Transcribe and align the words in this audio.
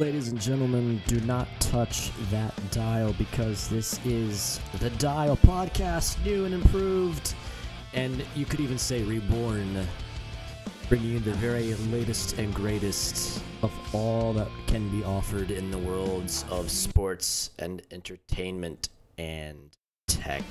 Ladies 0.00 0.28
and 0.28 0.40
gentlemen, 0.40 1.02
do 1.08 1.18
not 1.22 1.48
touch 1.60 2.12
that 2.30 2.54
dial 2.70 3.12
because 3.14 3.66
this 3.66 3.98
is 4.04 4.60
the 4.78 4.90
Dial 4.90 5.36
Podcast, 5.38 6.24
new 6.24 6.44
and 6.44 6.54
improved, 6.54 7.34
and 7.94 8.24
you 8.36 8.44
could 8.44 8.60
even 8.60 8.78
say 8.78 9.02
reborn, 9.02 9.84
bringing 10.88 11.10
you 11.14 11.18
the 11.18 11.32
very 11.32 11.74
latest 11.90 12.38
and 12.38 12.54
greatest 12.54 13.42
of 13.62 13.72
all 13.92 14.32
that 14.34 14.46
can 14.68 14.88
be 14.96 15.02
offered 15.02 15.50
in 15.50 15.68
the 15.72 15.78
worlds 15.78 16.44
of 16.48 16.70
sports 16.70 17.50
and 17.58 17.82
entertainment 17.90 18.90
and 19.18 19.76
tech. 20.06 20.44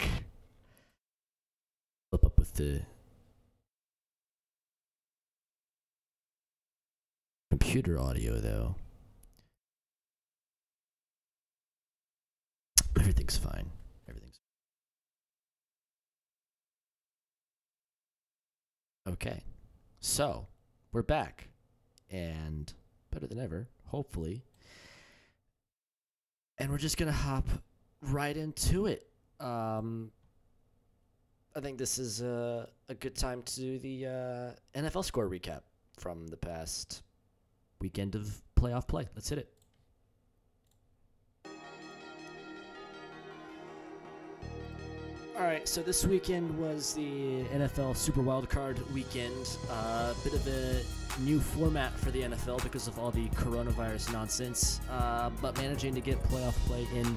Flip 2.09 2.25
up 2.25 2.38
with 2.38 2.53
the 2.55 2.81
computer 7.50 7.98
audio, 7.98 8.41
though. 8.41 8.75
Everything's 13.00 13.38
fine. 13.38 13.70
Everything's 14.10 14.40
okay. 19.08 19.44
So 20.00 20.48
we're 20.92 21.04
back, 21.04 21.50
and 22.10 22.73
better 23.12 23.28
than 23.28 23.40
ever, 23.40 23.70
hopefully. 23.86 24.44
And 26.58 26.72
we're 26.72 26.80
just 26.80 26.98
gonna 26.98 27.12
hop 27.12 27.48
right 28.02 28.36
into 28.36 28.88
it. 28.88 29.08
Um, 29.40 30.12
I 31.56 31.59
think 31.59 31.78
this 31.78 32.00
is 32.00 32.22
a, 32.22 32.67
a 32.89 32.95
good 32.95 33.16
time 33.16 33.44
to 33.44 33.56
do 33.56 33.80
the 33.80 34.06
uh, 34.08 34.80
NFL 34.80 35.06
score 35.06 35.30
recap 35.30 35.61
from 36.00 36.28
the 36.28 36.38
past 36.38 37.04
weekend 37.80 38.16
of 38.16 38.42
playoff 38.56 38.88
play. 38.88 39.08
Let's 39.16 39.30
hit 39.30 39.38
it. 39.38 39.56
All 45.38 45.43
right, 45.43 45.69
so 45.69 45.83
this 45.83 46.03
weekend 46.03 46.57
was 46.57 46.93
the 46.93 47.43
NFL 47.53 47.95
Super 47.95 48.21
Wildcard 48.21 48.91
weekend. 48.91 49.55
A 49.69 49.71
uh, 49.71 50.13
bit 50.23 50.33
of 50.33 50.47
a 50.47 50.81
new 51.21 51.39
format 51.39 51.93
for 51.99 52.09
the 52.09 52.21
NFL 52.21 52.63
because 52.63 52.88
of 52.88 52.97
all 52.97 53.11
the 53.11 53.27
coronavirus 53.30 54.11
nonsense, 54.11 54.81
uh, 54.89 55.30
but 55.39 55.55
managing 55.59 55.93
to 55.93 56.02
get 56.02 56.17
playoff 56.23 56.55
play 56.65 56.88
in 56.95 57.15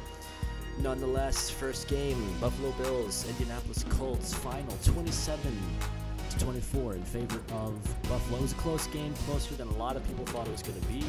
nonetheless. 0.83 1.49
First 1.49 1.89
game 1.89 2.23
Buffalo 2.43 2.73
Bills, 2.73 3.27
Indianapolis 3.27 3.87
Colts, 3.89 4.35
final 4.35 4.77
27 4.85 5.59
to 6.29 6.39
24 6.41 6.97
in 6.97 7.03
favor 7.05 7.41
of 7.55 8.03
Buffalo. 8.03 8.37
It 8.37 8.43
was 8.43 8.53
a 8.53 8.57
close 8.57 8.87
game, 8.89 9.15
closer 9.27 9.55
than 9.55 9.69
a 9.69 9.77
lot 9.79 9.97
of 9.97 10.07
people 10.07 10.27
thought 10.27 10.47
it 10.47 10.53
was 10.53 10.63
going 10.63 10.79
to 10.79 10.87
be. 10.89 11.03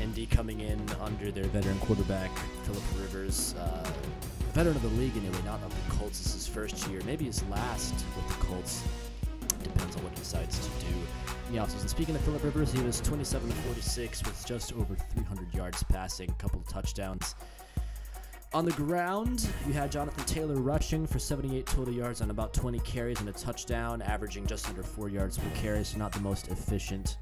Indy 0.00 0.24
coming 0.24 0.60
in 0.60 0.80
under 1.02 1.30
their 1.30 1.44
veteran 1.44 1.78
quarterback, 1.80 2.30
Philip 2.64 2.82
Rivers. 2.98 3.54
Uh, 3.58 3.90
veteran 4.54 4.76
of 4.76 4.82
the 4.82 5.00
league 5.00 5.16
anyway, 5.16 5.36
not 5.44 5.60
of 5.64 5.74
the 5.74 5.94
Colts. 5.96 6.20
This 6.20 6.28
is 6.28 6.34
his 6.34 6.46
first 6.46 6.88
year, 6.88 7.00
maybe 7.04 7.24
his 7.24 7.42
last 7.48 7.92
with 8.14 8.28
the 8.28 8.46
Colts. 8.46 8.84
Depends 9.64 9.96
on 9.96 10.04
what 10.04 10.12
he 10.12 10.18
decides 10.18 10.60
to 10.60 10.86
do 10.86 10.94
in 11.48 11.56
the 11.56 11.60
offseason. 11.60 11.88
Speaking 11.88 12.14
of 12.14 12.20
Philip 12.20 12.44
Rivers, 12.44 12.72
he 12.72 12.80
was 12.82 13.00
27 13.00 13.48
to 13.48 13.54
46 13.56 14.22
with 14.22 14.46
just 14.46 14.72
over 14.74 14.94
300 14.94 15.52
yards 15.52 15.82
passing, 15.82 16.30
a 16.30 16.34
couple 16.34 16.60
of 16.60 16.68
touchdowns. 16.68 17.34
On 18.52 18.64
the 18.64 18.70
ground, 18.72 19.48
you 19.66 19.72
had 19.72 19.90
Jonathan 19.90 20.24
Taylor 20.24 20.54
rushing 20.54 21.04
for 21.04 21.18
78 21.18 21.66
total 21.66 21.92
yards 21.92 22.20
on 22.20 22.30
about 22.30 22.54
20 22.54 22.78
carries 22.80 23.18
and 23.18 23.28
a 23.28 23.32
touchdown, 23.32 24.02
averaging 24.02 24.46
just 24.46 24.68
under 24.68 24.84
four 24.84 25.08
yards 25.08 25.36
per 25.36 25.50
carry, 25.56 25.82
so 25.82 25.98
not 25.98 26.12
the 26.12 26.20
most 26.20 26.46
efficient. 26.46 27.16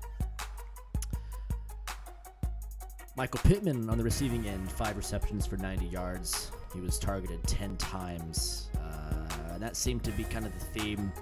Michael 3.17 3.41
Pittman 3.45 3.89
on 3.89 3.97
the 3.97 4.05
receiving 4.05 4.47
end, 4.47 4.71
five 4.71 4.99
receptions 4.99 5.47
for 5.47 5.57
90 5.57 5.87
yards. 5.87 6.51
He 6.73 6.81
was 6.81 6.99
targeted 6.99 7.43
10 7.45 7.77
times. 7.77 8.69
Uh, 8.77 9.59
that 9.59 9.77
seemed 9.77 10.03
to 10.05 10.11
be 10.13 10.25
kind 10.25 10.47
of 10.47 10.53
the 10.53 10.81
theme. 10.81 11.13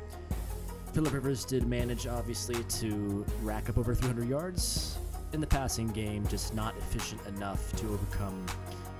Philip 0.92 1.12
Rivers 1.12 1.44
did 1.44 1.66
manage, 1.66 2.06
obviously, 2.06 2.62
to 2.64 3.24
rack 3.42 3.68
up 3.68 3.78
over 3.78 3.94
300 3.94 4.28
yards 4.28 4.98
in 5.32 5.40
the 5.40 5.46
passing 5.46 5.88
game, 5.88 6.26
just 6.26 6.54
not 6.54 6.76
efficient 6.78 7.20
enough 7.28 7.72
to 7.76 7.86
overcome 7.88 8.44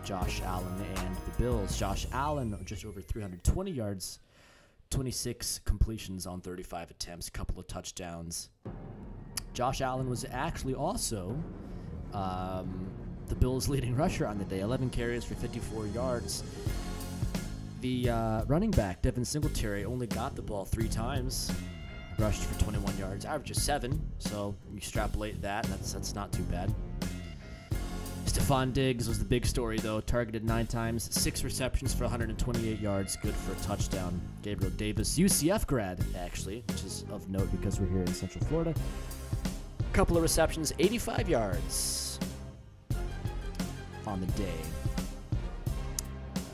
Josh 0.05 0.41
Allen 0.45 0.85
and 0.97 1.17
the 1.17 1.43
Bills. 1.43 1.79
Josh 1.79 2.07
Allen, 2.13 2.57
just 2.65 2.85
over 2.85 3.01
320 3.01 3.71
yards, 3.71 4.21
26 4.91 5.61
completions 5.61 6.27
on 6.27 6.41
35 6.41 6.91
attempts, 6.91 7.29
a 7.29 7.31
couple 7.31 7.59
of 7.59 7.67
touchdowns. 7.67 8.51
Josh 9.53 9.81
Allen 9.81 10.09
was 10.09 10.25
actually 10.31 10.75
also 10.75 11.37
um, 12.13 12.91
the 13.31 13.37
Bills' 13.37 13.69
leading 13.69 13.95
rusher 13.97 14.27
on 14.27 14.39
the 14.39 14.45
day, 14.45 14.61
11 14.61 14.91
carries 14.91 15.25
for 15.25 15.35
54 15.37 15.87
yards. 15.87 16.43
The 17.81 18.11
uh, 18.11 18.45
running 18.45 18.73
back, 18.73 19.01
Devin 19.01 19.25
Singletary, 19.25 19.85
only 19.85 20.07
got 20.09 20.37
the 20.37 20.43
ball 20.43 20.67
three 20.67 20.89
times, 20.89 21.51
rushed 22.19 22.43
for 22.43 22.61
21 22.61 22.99
yards, 22.99 23.25
average 23.25 23.53
of 23.53 23.57
seven. 23.57 24.03
So 24.19 24.55
you 24.71 24.77
extrapolate 24.77 25.41
that, 25.41 25.65
that's 25.65 25.93
that's 25.93 26.15
not 26.15 26.33
too 26.33 26.43
bad. 26.43 26.75
Stefon 28.27 28.73
Diggs 28.73 29.09
was 29.09 29.19
the 29.19 29.25
big 29.25 29.47
story, 29.47 29.79
though. 29.79 30.01
Targeted 30.01 30.45
nine 30.45 30.67
times, 30.67 31.09
six 31.13 31.43
receptions 31.43 31.95
for 31.95 32.05
128 32.05 32.81
yards, 32.81 33.17
good 33.17 33.35
for 33.35 33.53
a 33.53 33.57
touchdown. 33.65 34.21
Gabriel 34.43 34.73
Davis, 34.73 35.19
UCF 35.19 35.67
grad, 35.67 36.05
actually, 36.19 36.63
which 36.69 36.85
is 36.85 37.05
of 37.11 37.29
note 37.29 37.51
because 37.53 37.81
we're 37.81 37.89
here 37.89 38.03
in 38.03 38.13
Central 38.13 38.45
Florida. 38.47 38.75
Couple 39.93 40.17
of 40.17 40.23
receptions, 40.23 40.73
85 40.79 41.29
yards 41.29 42.10
on 44.07 44.21
the 44.21 44.27
day. 44.33 44.61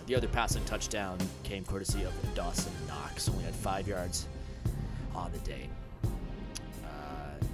The 0.06 0.14
other 0.14 0.28
passing 0.28 0.64
touchdown 0.64 1.18
came 1.42 1.64
courtesy 1.64 2.04
of 2.04 2.12
Dawson 2.34 2.72
Knox, 2.86 3.28
only 3.28 3.44
had 3.44 3.54
five 3.54 3.88
yards 3.88 4.26
on 5.14 5.32
the 5.32 5.38
day. 5.38 5.68
Uh, 6.84 7.44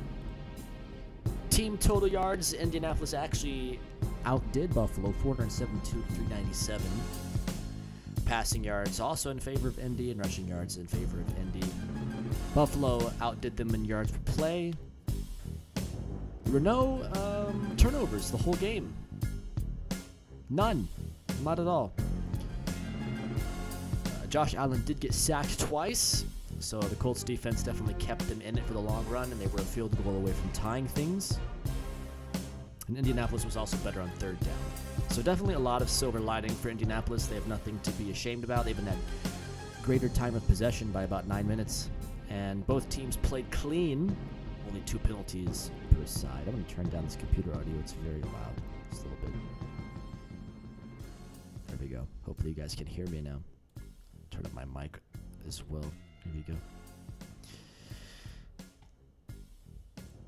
team 1.48 1.78
total 1.78 2.08
yards, 2.08 2.52
Indianapolis 2.52 3.14
actually 3.14 3.80
outdid 4.26 4.74
Buffalo 4.74 5.12
472 5.22 6.02
to 6.02 6.06
397. 6.14 6.86
Passing 8.26 8.64
yards 8.64 9.00
also 9.00 9.30
in 9.30 9.38
favor 9.38 9.68
of 9.68 9.78
Indy 9.78 10.10
and 10.10 10.20
rushing 10.20 10.46
yards 10.46 10.76
in 10.76 10.86
favor 10.86 11.20
of 11.20 11.38
Indy. 11.38 11.66
Buffalo 12.54 13.12
outdid 13.20 13.56
them 13.56 13.74
in 13.74 13.84
yards 13.84 14.10
per 14.12 14.18
play. 14.32 14.74
There 16.44 16.52
were 16.52 16.60
no 16.60 17.02
um, 17.14 17.74
turnovers 17.76 18.30
the 18.30 18.36
whole 18.36 18.54
game. 18.54 18.92
None. 20.52 20.86
Not 21.42 21.58
at 21.58 21.66
all. 21.66 21.94
Uh, 22.68 24.26
Josh 24.28 24.54
Allen 24.54 24.82
did 24.84 25.00
get 25.00 25.14
sacked 25.14 25.58
twice, 25.58 26.26
so 26.60 26.78
the 26.78 26.96
Colts 26.96 27.24
defense 27.24 27.62
definitely 27.62 27.94
kept 27.94 28.28
them 28.28 28.42
in 28.42 28.58
it 28.58 28.66
for 28.66 28.74
the 28.74 28.78
long 28.78 29.08
run, 29.08 29.32
and 29.32 29.40
they 29.40 29.46
were 29.46 29.60
a 29.60 29.64
field 29.64 29.96
goal 30.04 30.14
away 30.14 30.32
from 30.32 30.50
tying 30.50 30.86
things. 30.86 31.38
And 32.86 32.98
Indianapolis 32.98 33.46
was 33.46 33.56
also 33.56 33.78
better 33.78 34.02
on 34.02 34.10
third 34.18 34.38
down. 34.40 34.52
So 35.08 35.22
definitely 35.22 35.54
a 35.54 35.58
lot 35.58 35.80
of 35.80 35.88
silver 35.88 36.20
lining 36.20 36.50
for 36.50 36.68
Indianapolis. 36.68 37.26
They 37.26 37.36
have 37.36 37.46
nothing 37.46 37.80
to 37.80 37.90
be 37.92 38.10
ashamed 38.10 38.44
about. 38.44 38.66
They've 38.66 38.76
been 38.76 38.84
had 38.84 38.98
greater 39.82 40.10
time 40.10 40.34
of 40.34 40.46
possession 40.46 40.92
by 40.92 41.04
about 41.04 41.26
nine 41.26 41.48
minutes, 41.48 41.88
and 42.28 42.66
both 42.66 42.86
teams 42.90 43.16
played 43.16 43.50
clean. 43.50 44.14
Only 44.68 44.82
two 44.82 44.98
penalties 44.98 45.70
per 45.94 46.04
side. 46.04 46.42
I'm 46.46 46.52
going 46.52 46.64
to 46.64 46.74
turn 46.74 46.90
down 46.90 47.06
this 47.06 47.16
computer 47.16 47.52
audio. 47.52 47.72
It's 47.80 47.92
very 47.92 48.20
loud. 48.20 48.54
Just 48.90 49.06
a 49.06 49.08
little 49.08 49.30
bit. 49.30 49.51
Go. 51.92 52.08
Hopefully 52.24 52.54
you 52.56 52.56
guys 52.56 52.74
can 52.74 52.86
hear 52.86 53.06
me 53.08 53.20
now. 53.20 53.38
Turn 54.30 54.46
up 54.46 54.54
my 54.54 54.64
mic 54.64 54.98
as 55.46 55.62
well. 55.68 55.84
Here 56.24 56.32
we 56.34 56.40
go. 56.54 56.58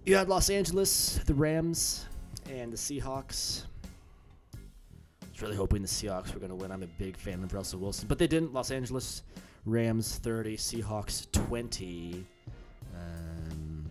You 0.05 0.15
had 0.17 0.29
Los 0.29 0.51
Angeles, 0.51 1.21
the 1.25 1.33
Rams, 1.33 2.05
and 2.51 2.71
the 2.71 2.77
Seahawks. 2.77 3.63
I 4.53 5.27
was 5.33 5.41
really 5.41 5.57
hoping 5.57 5.81
the 5.81 5.89
Seahawks 5.89 6.35
were 6.35 6.39
going 6.39 6.51
to 6.51 6.55
win. 6.55 6.71
I'm 6.71 6.83
a 6.83 6.87
big 6.99 7.17
fan 7.17 7.43
of 7.43 7.55
Russell 7.55 7.81
Wilson, 7.81 8.09
but 8.09 8.19
they 8.19 8.27
didn't. 8.27 8.53
Los 8.53 8.71
Angeles 8.71 9.23
Rams 9.65 10.17
30, 10.19 10.59
Seahawks 10.59 11.33
20. 11.33 12.27
Um, 12.95 13.87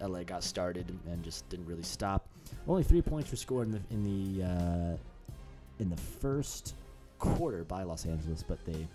LA 0.00 0.22
got 0.22 0.42
started 0.42 0.98
and 1.06 1.22
just 1.22 1.46
didn't 1.50 1.66
really 1.66 1.82
stop. 1.82 2.26
Only 2.66 2.82
three 2.82 3.02
points 3.02 3.30
were 3.30 3.36
scored 3.36 3.66
in 3.66 3.72
the 3.72 3.82
in 3.90 4.38
the 4.38 4.44
uh, 4.46 4.96
in 5.80 5.90
the 5.90 5.96
first 5.98 6.76
quarter 7.20 7.62
by 7.64 7.84
Los 7.84 8.06
Angeles, 8.06 8.42
but 8.42 8.64
they 8.64 8.88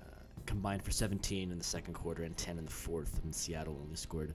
uh, 0.00 0.04
combined 0.46 0.82
for 0.82 0.92
17 0.92 1.50
in 1.50 1.58
the 1.58 1.64
second 1.64 1.94
quarter 1.94 2.22
and 2.22 2.36
10 2.36 2.58
in 2.58 2.64
the 2.64 2.70
fourth. 2.70 3.20
And 3.24 3.34
Seattle 3.34 3.76
only 3.82 3.96
scored 3.96 4.32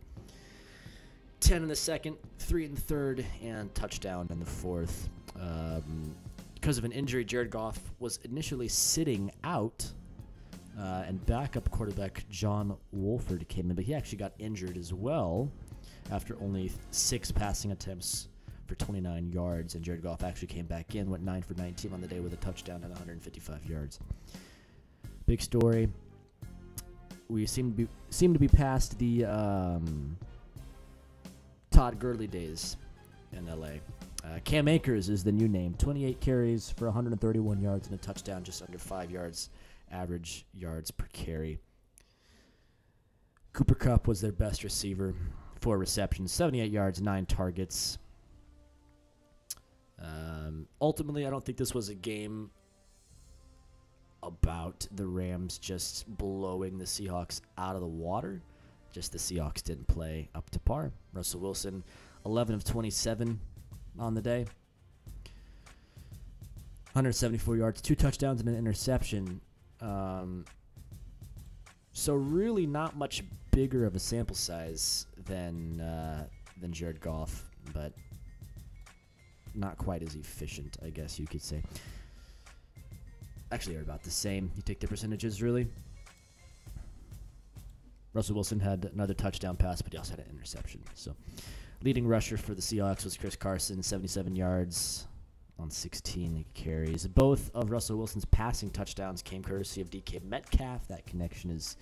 10 1.40 1.64
in 1.64 1.70
the 1.70 1.76
second, 1.76 2.18
three 2.40 2.66
in 2.66 2.76
the 2.76 2.82
third, 2.82 3.26
and 3.42 3.74
touchdown 3.74 4.28
in 4.30 4.40
the 4.40 4.46
fourth. 4.46 5.10
Um, 5.40 6.16
because 6.56 6.78
of 6.78 6.84
an 6.84 6.92
injury, 6.92 7.26
Jared 7.26 7.50
Goff 7.50 7.80
was 8.00 8.20
initially 8.24 8.68
sitting 8.68 9.32
out, 9.44 9.90
uh, 10.78 11.04
and 11.08 11.26
backup 11.26 11.70
quarterback 11.72 12.24
John 12.30 12.78
Wolford 12.92 13.48
came 13.48 13.70
in, 13.70 13.76
but 13.76 13.84
he 13.84 13.96
actually 13.96 14.20
got 14.20 14.34
injured 14.38 14.78
as 14.78 14.94
well 14.94 15.52
after 16.12 16.38
only 16.40 16.72
six 16.92 17.32
passing 17.32 17.72
attempts 17.72 18.28
for 18.72 18.86
29 18.86 19.34
yards, 19.34 19.76
and 19.76 19.84
Jared 19.84 20.02
Goff 20.02 20.24
actually 20.24 20.48
came 20.48 20.66
back 20.66 20.96
in, 20.96 21.10
went 21.10 21.24
9 21.24 21.42
for 21.42 21.56
19 21.56 21.92
on 21.92 22.00
the 22.00 22.08
day 22.08 22.22
with 22.22 22.32
a 22.32 22.38
touchdown 22.38 22.78
and 22.84 22.90
155 22.90 23.66
yards. 23.66 24.00
Big 25.26 25.42
story. 25.42 25.90
We 27.28 27.46
seem 27.46 27.72
to 27.72 27.76
be 27.76 27.88
seem 28.10 28.32
to 28.32 28.40
be 28.40 28.48
past 28.48 28.98
the 28.98 29.26
um, 29.26 30.16
Todd 31.70 32.00
Gurley 32.00 32.28
days 32.28 32.78
in 33.34 33.46
LA. 33.46 33.80
Uh, 34.24 34.40
Cam 34.46 34.70
Akers 34.70 35.10
is 35.10 35.22
the 35.22 35.34
new 35.34 35.50
name. 35.50 35.74
28 35.78 36.22
carries 36.22 36.70
for 36.70 36.86
131 36.86 37.60
yards 37.60 37.90
and 37.90 38.00
a 38.00 38.02
touchdown, 38.02 38.42
just 38.42 38.62
under 38.62 38.78
five 38.78 39.12
yards 39.12 39.50
average 39.92 40.46
yards 40.54 40.92
per 40.92 41.08
carry. 41.12 41.60
Cooper 43.52 43.76
Kupp 43.76 44.08
was 44.08 44.22
their 44.22 44.32
best 44.32 44.64
receiver, 44.64 45.14
four 45.60 45.78
receptions, 45.78 46.32
78 46.32 46.72
yards, 46.72 47.02
nine 47.02 47.26
targets. 47.26 47.98
Um, 50.02 50.68
ultimately, 50.80 51.26
I 51.26 51.30
don't 51.30 51.44
think 51.44 51.58
this 51.58 51.74
was 51.74 51.90
a 51.90 51.96
game 51.96 52.50
about 54.24 54.88
the 54.92 55.06
Rams 55.06 55.58
just 55.58 56.06
blowing 56.18 56.78
the 56.78 56.86
Seahawks 56.86 57.42
out 57.58 57.76
of 57.76 57.82
the 57.82 57.88
water. 57.88 58.42
Just 58.92 59.12
the 59.12 59.18
Seahawks 59.18 59.64
didn't 59.64 59.88
play 59.88 60.30
up 60.36 60.50
to 60.52 60.60
par. 60.60 60.92
Russell 61.14 61.40
Wilson, 61.40 61.84
11 62.26 62.56
of 62.56 62.64
27 62.64 63.40
on 63.98 64.14
the 64.14 64.22
day. 64.22 64.46
174 66.94 67.56
yards, 67.56 67.82
two 67.82 67.96
touchdowns, 67.96 68.42
and 68.42 68.50
an 68.50 68.58
interception. 68.58 69.40
Um, 69.80 70.44
so 71.94 72.16
really, 72.16 72.66
not 72.66 72.98
much 72.98 73.24
bigger 73.52 73.86
of 73.86 73.96
a 73.96 74.00
sample 74.00 74.36
size 74.36 75.08
than 75.26 75.80
uh, 75.80 76.26
than 76.60 76.74
Jared 76.74 77.00
Goff, 77.00 77.50
but 77.74 77.94
not 79.56 79.78
quite 79.78 80.04
as 80.04 80.16
efficient, 80.16 80.78
I 80.86 80.90
guess 80.90 81.20
you 81.20 81.28
could 81.28 81.42
say. 81.42 81.64
Actually, 83.52 83.76
they're 83.76 83.84
about 83.84 84.04
the 84.04 84.12
same. 84.12 84.52
You 84.56 84.62
take 84.62 84.80
the 84.80 84.88
percentages, 84.88 85.42
really. 85.42 85.68
Russell 88.14 88.36
Wilson 88.36 88.60
had 88.60 88.90
another 88.94 89.14
touchdown 89.14 89.56
pass, 89.56 89.82
but 89.82 89.94
he 89.94 89.98
also 89.98 90.12
had 90.12 90.20
an 90.20 90.32
interception. 90.32 90.82
So, 90.96 91.16
leading 91.82 92.08
rusher 92.08 92.38
for 92.38 92.54
the 92.54 92.62
Seahawks 92.62 93.04
was 93.04 93.18
Chris 93.18 93.36
Carson, 93.36 93.82
77 93.82 94.36
yards 94.36 95.08
on 95.60 95.70
16 95.70 96.44
carries. 96.54 97.08
Both 97.08 97.52
of 97.54 97.72
Russell 97.72 97.98
Wilson's 97.98 98.26
passing 98.26 98.70
touchdowns 98.70 99.22
came 99.22 99.44
courtesy 99.44 99.80
of 99.80 99.90
DK 99.90 100.24
Metcalf. 100.24 100.88
That 100.88 101.06
connection 101.06 101.52
is 101.52 101.78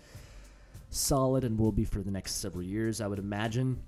solid 0.89 1.43
and 1.43 1.57
will 1.57 1.71
be 1.71 1.85
for 1.85 2.01
the 2.01 2.11
next 2.11 2.35
several 2.41 2.63
years, 2.63 3.01
I 3.01 3.07
would 3.07 3.19
imagine. 3.19 3.79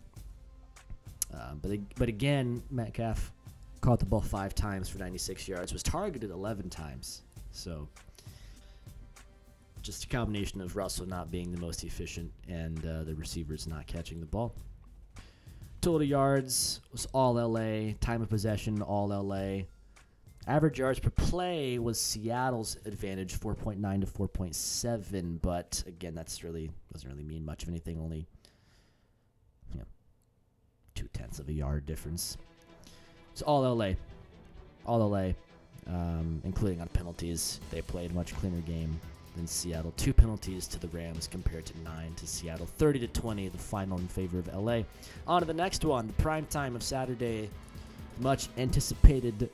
Uh, 1.34 1.54
but 1.62 1.72
but 1.96 2.10
again, 2.10 2.62
Metcalf 2.70 3.32
caught 3.82 4.00
the 4.00 4.06
ball 4.06 4.22
five 4.22 4.56
times 4.56 4.88
for 4.88 5.00
96 5.00 5.48
yards, 5.48 5.74
was 5.74 5.84
targeted 5.84 6.30
11 6.30 6.70
times. 6.70 7.24
So 7.52 7.88
just 9.82 10.04
a 10.06 10.08
combination 10.08 10.62
of 10.62 10.76
Russell 10.76 11.08
not 11.08 11.32
being 11.32 11.52
the 11.52 11.60
most 11.60 11.84
efficient 11.84 12.32
and 12.48 12.86
uh, 12.86 13.04
the 13.04 13.16
receivers 13.16 13.68
not 13.68 13.88
catching 13.88 14.20
the 14.20 14.26
ball. 14.26 14.54
Total 15.82 16.04
yards 16.04 16.82
was 16.92 17.08
all 17.08 17.34
LA. 17.34 17.94
Time 18.00 18.22
of 18.22 18.30
possession, 18.30 18.84
all 18.84 19.08
LA. 19.08 19.64
Average 20.48 20.80
yards 20.80 21.00
per 21.00 21.10
play 21.10 21.80
was 21.80 22.00
Seattle's 22.00 22.78
advantage, 22.86 23.40
4.9 23.40 24.02
to 24.02 24.08
4.7. 24.08 25.42
But 25.42 25.84
again, 25.88 26.14
that's 26.14 26.44
really 26.44 26.70
doesn't 26.94 27.10
really 27.10 27.24
mean 27.24 27.44
much 27.44 27.64
of 27.64 27.70
anything. 27.70 28.00
Only 28.00 28.28
you 29.72 29.80
know, 29.80 29.86
two 30.94 31.08
tenths 31.14 31.40
of 31.40 31.50
a 31.50 31.54
yard 31.54 31.88
difference. 31.88 32.38
It's 33.32 33.42
all 33.42 33.62
LA, 33.76 33.94
all 34.86 35.10
LA, 35.10 35.32
um, 35.88 36.42
including 36.44 36.82
on 36.82 36.88
penalties. 36.90 37.60
They 37.72 37.82
played 37.82 38.12
a 38.12 38.14
much 38.14 38.36
cleaner 38.36 38.62
game 38.62 39.00
than 39.36 39.48
Seattle. 39.48 39.94
Two 39.98 40.14
penalties 40.14 40.68
to 40.68 40.80
the 40.80 40.88
Rams 40.90 41.28
compared 41.28 41.66
to 41.66 41.80
nine 41.80 42.14
to 42.16 42.28
Seattle. 42.28 42.66
30 42.66 43.00
to 43.00 43.08
20, 43.08 43.48
the 43.48 43.58
final 43.58 43.98
in 43.98 44.08
favor 44.08 44.40
of 44.40 44.54
LA. 44.54 44.82
On 45.28 45.42
to 45.42 45.48
the 45.48 45.54
next 45.54 45.86
one, 45.86 46.08
the 46.08 46.14
prime 46.14 46.46
time 46.48 46.76
of 46.76 46.84
Saturday. 46.84 47.50
Much 48.20 48.50
anticipated 48.58 49.50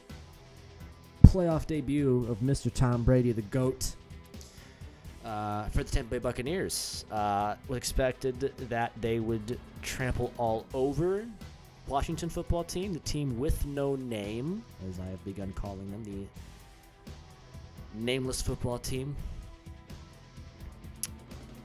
playoff 1.24 1.68
debut 1.68 2.26
of 2.30 2.40
Mr. 2.40 2.74
Tom 2.74 3.04
Brady, 3.04 3.32
the 3.32 3.42
GOAT, 3.44 3.96
uh, 5.24 5.66
for 5.70 5.84
the 5.84 5.92
Tampa 5.92 6.12
Bay 6.12 6.20
Buccaneers. 6.20 7.06
Uh, 7.12 7.56
was 7.68 7.78
expected 7.78 8.40
that 8.40 8.92
they 9.00 9.20
would 9.20 9.60
trample 9.82 10.34
all 10.38 10.66
over 10.74 11.26
Washington 11.88 12.30
football 12.30 12.64
team, 12.64 12.94
the 12.94 13.00
team 13.00 13.40
with 13.40 13.66
no 13.66 13.96
name, 13.96 14.64
as 14.90 15.00
I 15.00 15.06
have 15.06 15.24
begun 15.24 15.54
calling 15.54 15.90
them, 15.92 16.04
the 16.04 16.26
nameless 18.00 18.42
football 18.42 18.78
team. 18.78 19.16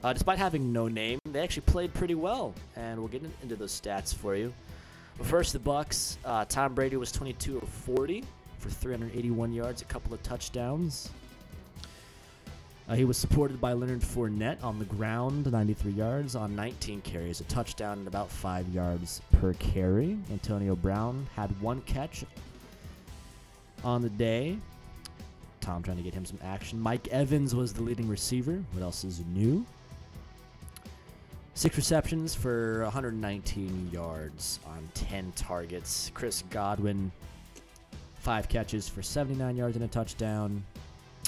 Uh, 0.03 0.13
despite 0.13 0.37
having 0.37 0.73
no 0.73 0.87
name, 0.87 1.19
they 1.25 1.39
actually 1.41 1.63
played 1.63 1.93
pretty 1.93 2.15
well, 2.15 2.53
and 2.75 2.99
we'll 2.99 3.07
get 3.07 3.23
into 3.41 3.55
those 3.55 3.79
stats 3.79 4.13
for 4.13 4.35
you. 4.35 4.53
But 5.17 5.27
first, 5.27 5.53
the 5.53 5.59
Bucks. 5.59 6.17
Uh, 6.25 6.45
Tom 6.45 6.73
Brady 6.73 6.97
was 6.97 7.11
22 7.11 7.57
of 7.57 7.69
40 7.69 8.23
for 8.59 8.69
381 8.69 9.53
yards, 9.53 9.81
a 9.81 9.85
couple 9.85 10.13
of 10.13 10.23
touchdowns. 10.23 11.09
Uh, 12.93 12.95
he 12.95 13.05
was 13.05 13.17
supported 13.17 13.59
by 13.59 13.73
Leonard 13.73 14.01
Fournette 14.01 14.63
on 14.63 14.77
the 14.77 14.85
ground, 14.85 15.51
93 15.51 15.93
yards 15.93 16.35
on 16.35 16.55
19 16.55 17.01
carries, 17.01 17.41
a 17.41 17.43
touchdown 17.45 17.97
and 17.97 18.07
about 18.07 18.29
five 18.29 18.69
yards 18.69 19.19
per 19.31 19.53
carry. 19.55 20.15
Antonio 20.31 20.75
Brown 20.75 21.27
had 21.35 21.59
one 21.59 21.81
catch 21.87 22.23
on 23.83 24.03
the 24.03 24.11
day. 24.11 24.59
Tom 25.59 25.81
trying 25.81 25.97
to 25.97 26.03
get 26.03 26.13
him 26.13 26.23
some 26.23 26.37
action. 26.43 26.79
Mike 26.79 27.07
Evans 27.07 27.55
was 27.55 27.73
the 27.73 27.81
leading 27.81 28.07
receiver. 28.07 28.63
What 28.73 28.83
else 28.83 29.03
is 29.03 29.23
new? 29.33 29.65
Six 31.55 31.75
receptions 31.75 32.35
for 32.35 32.83
119 32.83 33.89
yards 33.91 34.59
on 34.67 34.87
10 34.93 35.33
targets. 35.35 36.11
Chris 36.13 36.43
Godwin, 36.51 37.11
five 38.19 38.47
catches 38.47 38.87
for 38.87 39.01
79 39.01 39.55
yards 39.55 39.75
and 39.77 39.83
a 39.83 39.87
touchdown. 39.87 40.63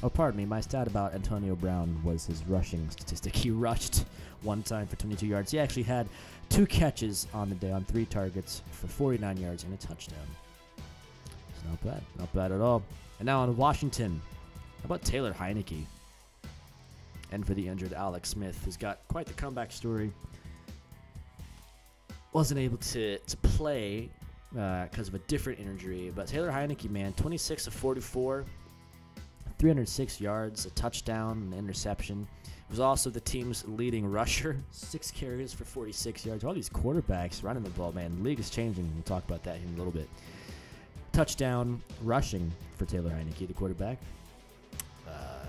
Oh, 0.04 0.10
pardon 0.10 0.38
me. 0.38 0.46
My 0.46 0.62
stat 0.62 0.88
about 0.88 1.14
Antonio 1.14 1.56
Brown 1.56 2.00
was 2.04 2.26
his 2.26 2.44
rushing 2.46 2.90
statistic. 2.90 3.36
He 3.46 3.52
rushed 3.52 4.06
one 4.42 4.64
time 4.64 4.88
for 4.88 4.96
22 4.98 5.26
yards. 5.26 5.52
He 5.52 5.60
actually 5.60 5.84
had 5.84 6.08
two 6.50 6.66
catches 6.66 7.28
on 7.34 7.50
the 7.50 7.56
day 7.56 7.72
on 7.72 7.86
three 7.86 8.06
targets 8.06 8.62
for 8.72 8.88
49 8.88 9.38
yards 9.38 9.64
and 9.64 9.74
a 9.74 9.78
touchdown. 9.78 10.28
It's 11.50 11.64
not 11.66 11.82
bad. 11.84 12.02
Not 12.18 12.32
bad 12.34 12.52
at 12.52 12.62
all. 12.62 12.84
And 13.20 13.26
now 13.26 13.42
on 13.42 13.56
Washington. 13.56 14.22
How 14.82 14.86
about 14.86 15.02
Taylor 15.04 15.34
Heinicke? 15.34 15.86
And 17.32 17.46
for 17.46 17.54
the 17.54 17.68
injured 17.68 17.94
Alex 17.94 18.30
Smith, 18.30 18.62
who's 18.64 18.78
got 18.78 19.00
quite 19.08 19.26
the 19.26 19.34
comeback 19.34 19.72
story. 19.72 20.12
Wasn't 22.34 22.60
able 22.60 22.78
to, 22.78 23.18
to 23.18 23.38
play 23.38 24.10
because 24.52 25.08
uh, 25.08 25.12
of 25.12 25.16
a 25.16 25.20
different 25.20 25.60
injury. 25.60 26.12
But 26.16 26.28
Taylor 26.28 26.52
Heinicke, 26.52 26.90
man, 26.90 27.14
26 27.14 27.68
of 27.68 27.74
44, 27.74 28.46
306 29.58 30.20
yards, 30.22 30.66
a 30.66 30.70
touchdown, 30.72 31.50
an 31.52 31.58
interception. 31.58 32.28
Was 32.70 32.80
also 32.80 33.10
the 33.10 33.20
team's 33.20 33.64
leading 33.68 34.06
rusher, 34.10 34.58
six 34.72 35.12
carries 35.12 35.54
for 35.54 35.66
46 35.66 36.26
yards. 36.26 36.44
All 36.44 36.54
these 36.54 36.70
quarterbacks 36.70 37.44
running 37.44 37.64
the 37.64 37.70
ball, 37.72 37.92
man. 37.92 38.16
The 38.18 38.24
league 38.24 38.40
is 38.40 38.50
changing. 38.50 38.92
We'll 38.94 39.04
talk 39.04 39.24
about 39.26 39.44
that 39.44 39.58
in 39.58 39.74
a 39.74 39.78
little 39.78 39.92
bit. 39.92 40.10
Touchdown 41.12 41.82
rushing 42.02 42.52
for 42.76 42.86
Taylor 42.86 43.12
Heinicke, 43.12 43.48
the 43.48 43.54
quarterback. 43.54 44.00
Uh, 45.08 45.46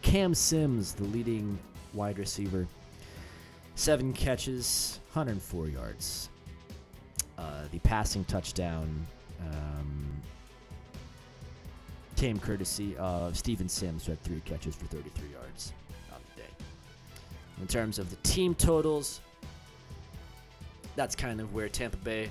Cam 0.00 0.34
Sims, 0.34 0.94
the 0.94 1.04
leading 1.04 1.58
wide 1.92 2.18
receiver, 2.18 2.66
seven 3.74 4.12
catches, 4.12 5.00
104 5.12 5.68
yards. 5.68 6.30
Uh, 7.38 7.62
the 7.70 7.78
passing 7.80 8.24
touchdown 8.24 9.06
um, 9.40 10.22
came 12.22 12.38
courtesy 12.38 12.96
of 12.98 13.36
Steven 13.36 13.68
Sims, 13.68 14.06
who 14.06 14.12
had 14.12 14.22
three 14.22 14.40
catches 14.44 14.76
for 14.76 14.84
33 14.84 15.28
yards 15.32 15.72
on 16.12 16.20
the 16.30 16.42
day. 16.42 16.48
In 17.60 17.66
terms 17.66 17.98
of 17.98 18.10
the 18.10 18.16
team 18.18 18.54
totals, 18.54 19.18
that's 20.94 21.16
kind 21.16 21.40
of 21.40 21.52
where 21.52 21.68
Tampa 21.68 21.96
Bay 21.96 22.30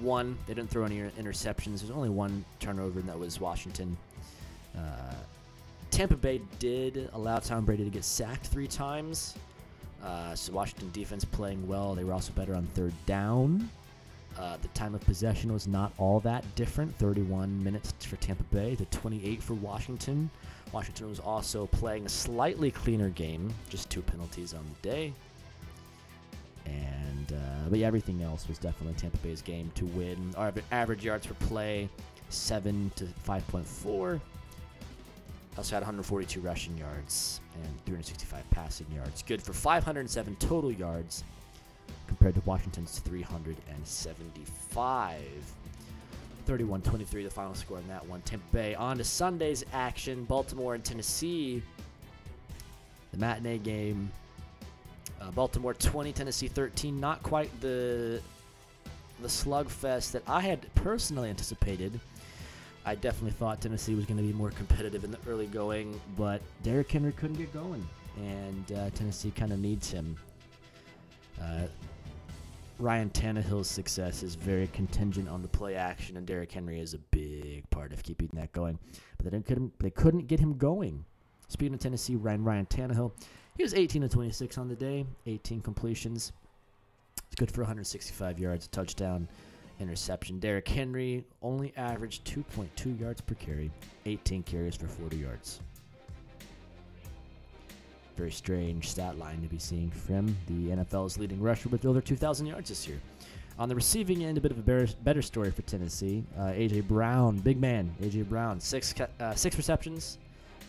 won. 0.00 0.38
They 0.46 0.54
didn't 0.54 0.70
throw 0.70 0.84
any 0.84 0.98
interceptions. 1.00 1.80
There's 1.80 1.90
only 1.90 2.08
one 2.08 2.44
turnover, 2.60 3.00
and 3.00 3.08
that 3.08 3.18
was 3.18 3.40
Washington. 3.40 3.96
Uh, 4.78 5.14
Tampa 5.90 6.16
Bay 6.16 6.40
did 6.60 7.10
allow 7.12 7.40
Tom 7.40 7.64
Brady 7.64 7.82
to 7.82 7.90
get 7.90 8.04
sacked 8.04 8.46
three 8.46 8.68
times. 8.68 9.34
Uh, 10.04 10.36
so 10.36 10.52
Washington 10.52 10.88
defense 10.92 11.24
playing 11.24 11.66
well. 11.66 11.96
They 11.96 12.04
were 12.04 12.12
also 12.12 12.32
better 12.34 12.54
on 12.54 12.66
third 12.74 12.94
down. 13.06 13.68
Uh, 14.38 14.56
the 14.62 14.68
time 14.68 14.94
of 14.94 15.00
possession 15.02 15.52
was 15.52 15.68
not 15.68 15.92
all 15.98 16.18
that 16.20 16.42
different 16.54 16.94
31 16.96 17.62
minutes 17.62 17.92
for 18.04 18.16
Tampa 18.16 18.44
Bay 18.44 18.74
to 18.76 18.84
28 18.86 19.42
for 19.42 19.54
Washington. 19.54 20.30
Washington 20.72 21.08
was 21.08 21.20
also 21.20 21.66
playing 21.66 22.06
a 22.06 22.08
slightly 22.08 22.70
cleaner 22.70 23.10
game, 23.10 23.52
just 23.68 23.90
two 23.90 24.00
penalties 24.00 24.54
on 24.54 24.64
the 24.64 24.88
day. 24.88 25.12
And 26.64 27.32
uh, 27.32 27.68
but 27.68 27.78
yeah, 27.78 27.86
everything 27.86 28.22
else 28.22 28.48
was 28.48 28.58
definitely 28.58 28.94
Tampa 28.94 29.18
Bay's 29.18 29.42
game 29.42 29.70
to 29.74 29.84
win. 29.86 30.32
Our 30.36 30.52
average 30.70 31.04
yards 31.04 31.26
per 31.26 31.34
play, 31.34 31.88
seven 32.30 32.90
to 32.96 33.06
five 33.24 33.46
point 33.48 33.66
four. 33.66 34.20
Also 35.58 35.76
had 35.76 35.82
142 35.82 36.40
rushing 36.40 36.78
yards 36.78 37.40
and 37.56 37.64
365 37.84 38.48
passing 38.50 38.86
yards. 38.94 39.22
Good 39.22 39.42
for 39.42 39.52
507 39.52 40.36
total 40.36 40.72
yards 40.72 41.24
compared 42.16 42.34
to 42.34 42.42
Washington's 42.44 42.98
375. 43.00 45.20
31 46.44 46.82
23, 46.82 47.24
the 47.24 47.30
final 47.30 47.54
score 47.54 47.78
in 47.78 47.88
that 47.88 48.06
one. 48.06 48.20
Tampa 48.22 48.44
Bay 48.52 48.74
on 48.74 48.98
to 48.98 49.04
Sunday's 49.04 49.64
action. 49.72 50.24
Baltimore 50.24 50.74
and 50.74 50.84
Tennessee. 50.84 51.62
The 53.12 53.18
matinee 53.18 53.56
game. 53.58 54.10
Uh, 55.20 55.30
Baltimore 55.30 55.72
20, 55.72 56.12
Tennessee 56.12 56.48
13. 56.48 56.98
Not 57.00 57.22
quite 57.22 57.48
the 57.60 58.20
the 59.20 59.28
slugfest 59.28 60.10
that 60.10 60.24
I 60.26 60.40
had 60.40 60.66
personally 60.74 61.30
anticipated. 61.30 62.00
I 62.84 62.96
definitely 62.96 63.30
thought 63.30 63.60
Tennessee 63.60 63.94
was 63.94 64.04
going 64.04 64.16
to 64.16 64.24
be 64.24 64.32
more 64.32 64.50
competitive 64.50 65.04
in 65.04 65.12
the 65.12 65.18
early 65.28 65.46
going, 65.46 66.00
but 66.16 66.42
Derrick 66.64 66.90
Henry 66.90 67.12
couldn't 67.12 67.36
get 67.36 67.54
going, 67.54 67.88
and 68.18 68.72
uh, 68.72 68.90
Tennessee 68.90 69.30
kind 69.30 69.52
of 69.52 69.60
needs 69.60 69.88
him. 69.90 70.16
Uh, 71.40 71.66
Ryan 72.82 73.10
Tannehill's 73.10 73.70
success 73.70 74.24
is 74.24 74.34
very 74.34 74.66
contingent 74.66 75.28
on 75.28 75.40
the 75.40 75.46
play 75.46 75.76
action, 75.76 76.16
and 76.16 76.26
Derrick 76.26 76.50
Henry 76.50 76.80
is 76.80 76.94
a 76.94 76.98
big 76.98 77.70
part 77.70 77.92
of 77.92 78.02
keeping 78.02 78.28
that 78.32 78.50
going. 78.50 78.76
But 79.18 79.30
they 79.30 79.40
couldn't 79.40 79.78
they 79.78 79.90
couldn't 79.90 80.26
get 80.26 80.40
him 80.40 80.58
going. 80.58 81.04
Speaking 81.46 81.74
of 81.74 81.80
Tennessee, 81.80 82.16
Ryan 82.16 82.42
Ryan 82.42 82.66
Tannehill, 82.66 83.12
he 83.56 83.62
was 83.62 83.72
18 83.72 84.02
to 84.02 84.08
26 84.08 84.58
on 84.58 84.66
the 84.66 84.74
day, 84.74 85.06
18 85.26 85.60
completions. 85.60 86.32
It's 87.26 87.36
good 87.36 87.52
for 87.52 87.60
165 87.60 88.40
yards, 88.40 88.66
a 88.66 88.68
touchdown, 88.70 89.28
interception. 89.78 90.40
Derrick 90.40 90.66
Henry 90.66 91.24
only 91.40 91.72
averaged 91.76 92.24
2.2 92.24 92.98
yards 92.98 93.20
per 93.20 93.34
carry, 93.34 93.70
18 94.06 94.42
carries 94.42 94.74
for 94.74 94.88
40 94.88 95.18
yards. 95.18 95.60
Very 98.16 98.30
strange 98.30 98.90
stat 98.90 99.18
line 99.18 99.40
to 99.42 99.48
be 99.48 99.58
seeing 99.58 99.90
from 99.90 100.36
the 100.46 100.68
NFL's 100.68 101.18
leading 101.18 101.40
rusher 101.40 101.68
with 101.68 101.86
over 101.86 102.00
2,000 102.00 102.46
yards 102.46 102.68
this 102.68 102.86
year. 102.86 103.00
On 103.58 103.68
the 103.68 103.74
receiving 103.74 104.24
end, 104.24 104.38
a 104.38 104.40
bit 104.40 104.50
of 104.50 104.58
a 104.58 104.86
better, 105.02 105.22
story 105.22 105.50
for 105.50 105.62
Tennessee. 105.62 106.24
Uh, 106.38 106.46
AJ 106.46 106.88
Brown, 106.88 107.36
big 107.38 107.60
man, 107.60 107.94
AJ 108.02 108.28
Brown, 108.28 108.58
six 108.58 108.94
uh, 109.20 109.34
six 109.34 109.56
receptions, 109.56 110.18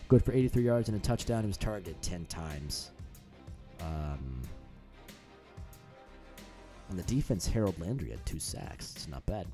good 0.08 0.24
for 0.24 0.34
83 0.34 0.64
yards 0.64 0.90
and 0.90 0.98
a 0.98 1.02
touchdown. 1.02 1.44
He 1.44 1.48
was 1.48 1.58
targeted 1.58 2.02
10 2.02 2.26
times. 2.26 2.92
Um, 3.82 4.42
on 6.90 6.98
the 6.98 7.04
defense, 7.04 7.48
Harold 7.48 7.80
Landry 7.80 8.12
had 8.12 8.26
two 8.26 8.40
sacks. 8.40 8.94
It's 8.96 9.08
not 9.08 9.26
bad. 9.26 9.48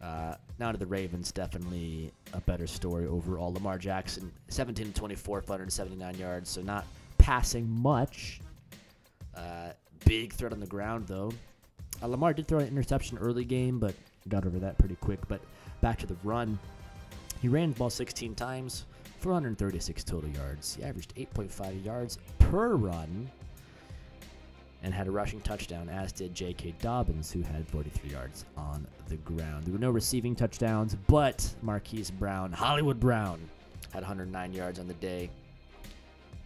Uh, 0.00 0.34
now 0.58 0.72
to 0.72 0.78
the 0.78 0.86
Ravens, 0.86 1.32
definitely 1.32 2.12
a 2.32 2.40
better 2.40 2.66
story 2.66 3.06
overall. 3.06 3.52
Lamar 3.52 3.78
Jackson, 3.78 4.30
17 4.48 4.86
to 4.86 4.92
24, 4.92 5.40
479 5.42 6.14
yards, 6.16 6.50
so 6.50 6.60
not 6.62 6.86
passing 7.18 7.68
much. 7.68 8.40
Uh, 9.34 9.70
big 10.04 10.32
threat 10.32 10.52
on 10.52 10.60
the 10.60 10.66
ground, 10.66 11.06
though. 11.06 11.32
Uh, 12.02 12.06
Lamar 12.08 12.34
did 12.34 12.46
throw 12.46 12.58
an 12.58 12.68
interception 12.68 13.16
early 13.18 13.44
game, 13.44 13.78
but 13.78 13.94
got 14.28 14.44
over 14.46 14.58
that 14.58 14.76
pretty 14.78 14.96
quick. 14.96 15.26
But 15.28 15.40
back 15.80 15.98
to 16.00 16.06
the 16.06 16.16
run. 16.24 16.58
He 17.40 17.48
ran 17.48 17.70
the 17.70 17.78
ball 17.78 17.90
16 17.90 18.34
times, 18.34 18.84
436 19.20 20.04
total 20.04 20.30
yards. 20.30 20.74
He 20.74 20.84
averaged 20.84 21.14
8.5 21.16 21.84
yards 21.84 22.18
per 22.38 22.74
run 22.76 23.30
and 24.86 24.94
had 24.94 25.08
a 25.08 25.10
rushing 25.10 25.40
touchdown, 25.40 25.88
as 25.88 26.12
did 26.12 26.32
J.K. 26.32 26.72
Dobbins, 26.80 27.32
who 27.32 27.42
had 27.42 27.66
43 27.66 28.08
yards 28.08 28.44
on 28.56 28.86
the 29.08 29.16
ground. 29.16 29.64
There 29.64 29.72
were 29.72 29.80
no 29.80 29.90
receiving 29.90 30.36
touchdowns, 30.36 30.94
but 31.08 31.52
Marquise 31.60 32.08
Brown, 32.08 32.52
Hollywood 32.52 33.00
Brown, 33.00 33.40
had 33.92 34.04
109 34.04 34.52
yards 34.52 34.78
on 34.78 34.86
the 34.86 34.94
day 34.94 35.28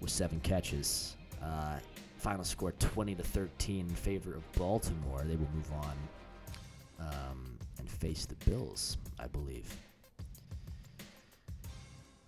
with 0.00 0.08
seven 0.08 0.40
catches. 0.40 1.16
Uh, 1.44 1.76
final 2.16 2.42
score 2.42 2.72
20 2.78 3.14
to 3.14 3.22
13 3.22 3.80
in 3.80 3.94
favor 3.94 4.32
of 4.32 4.50
Baltimore. 4.52 5.20
They 5.26 5.36
will 5.36 5.48
move 5.54 5.70
on 5.74 5.96
um, 6.98 7.58
and 7.78 7.90
face 7.90 8.24
the 8.24 8.36
Bills, 8.50 8.96
I 9.18 9.26
believe. 9.26 9.76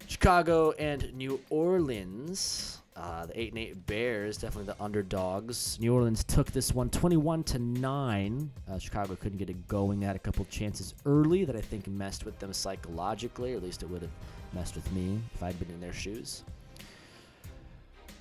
Chicago 0.06 0.72
and 0.72 1.10
New 1.14 1.40
Orleans. 1.48 2.81
Uh, 2.94 3.24
the 3.24 3.40
eight 3.40 3.50
and 3.50 3.58
eight 3.58 3.86
Bears 3.86 4.36
definitely 4.36 4.66
the 4.66 4.82
underdogs. 4.82 5.78
New 5.80 5.94
Orleans 5.94 6.24
took 6.24 6.50
this 6.52 6.74
one 6.74 6.90
21 6.90 7.42
to 7.44 7.58
nine. 7.58 8.50
Uh, 8.70 8.78
Chicago 8.78 9.16
couldn't 9.16 9.38
get 9.38 9.48
it 9.48 9.66
going. 9.66 10.02
Had 10.02 10.16
a 10.16 10.18
couple 10.18 10.44
chances 10.46 10.94
early 11.06 11.44
that 11.46 11.56
I 11.56 11.60
think 11.60 11.86
messed 11.88 12.26
with 12.26 12.38
them 12.38 12.52
psychologically, 12.52 13.54
or 13.54 13.56
at 13.56 13.62
least 13.62 13.82
it 13.82 13.88
would 13.88 14.02
have 14.02 14.10
messed 14.52 14.74
with 14.74 14.90
me 14.92 15.18
if 15.34 15.42
I'd 15.42 15.58
been 15.58 15.70
in 15.70 15.80
their 15.80 15.94
shoes. 15.94 16.44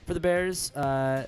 For 0.05 0.13
the 0.13 0.19
Bears, 0.19 0.71
uh, 0.75 1.25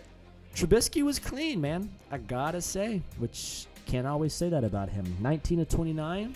Trubisky 0.55 1.03
was 1.03 1.19
clean, 1.19 1.59
man. 1.59 1.89
I 2.11 2.19
gotta 2.19 2.61
say, 2.61 3.01
which 3.17 3.67
can't 3.85 4.07
always 4.07 4.33
say 4.33 4.49
that 4.49 4.63
about 4.63 4.89
him. 4.89 5.05
19 5.19 5.59
to 5.59 5.65
29, 5.65 6.33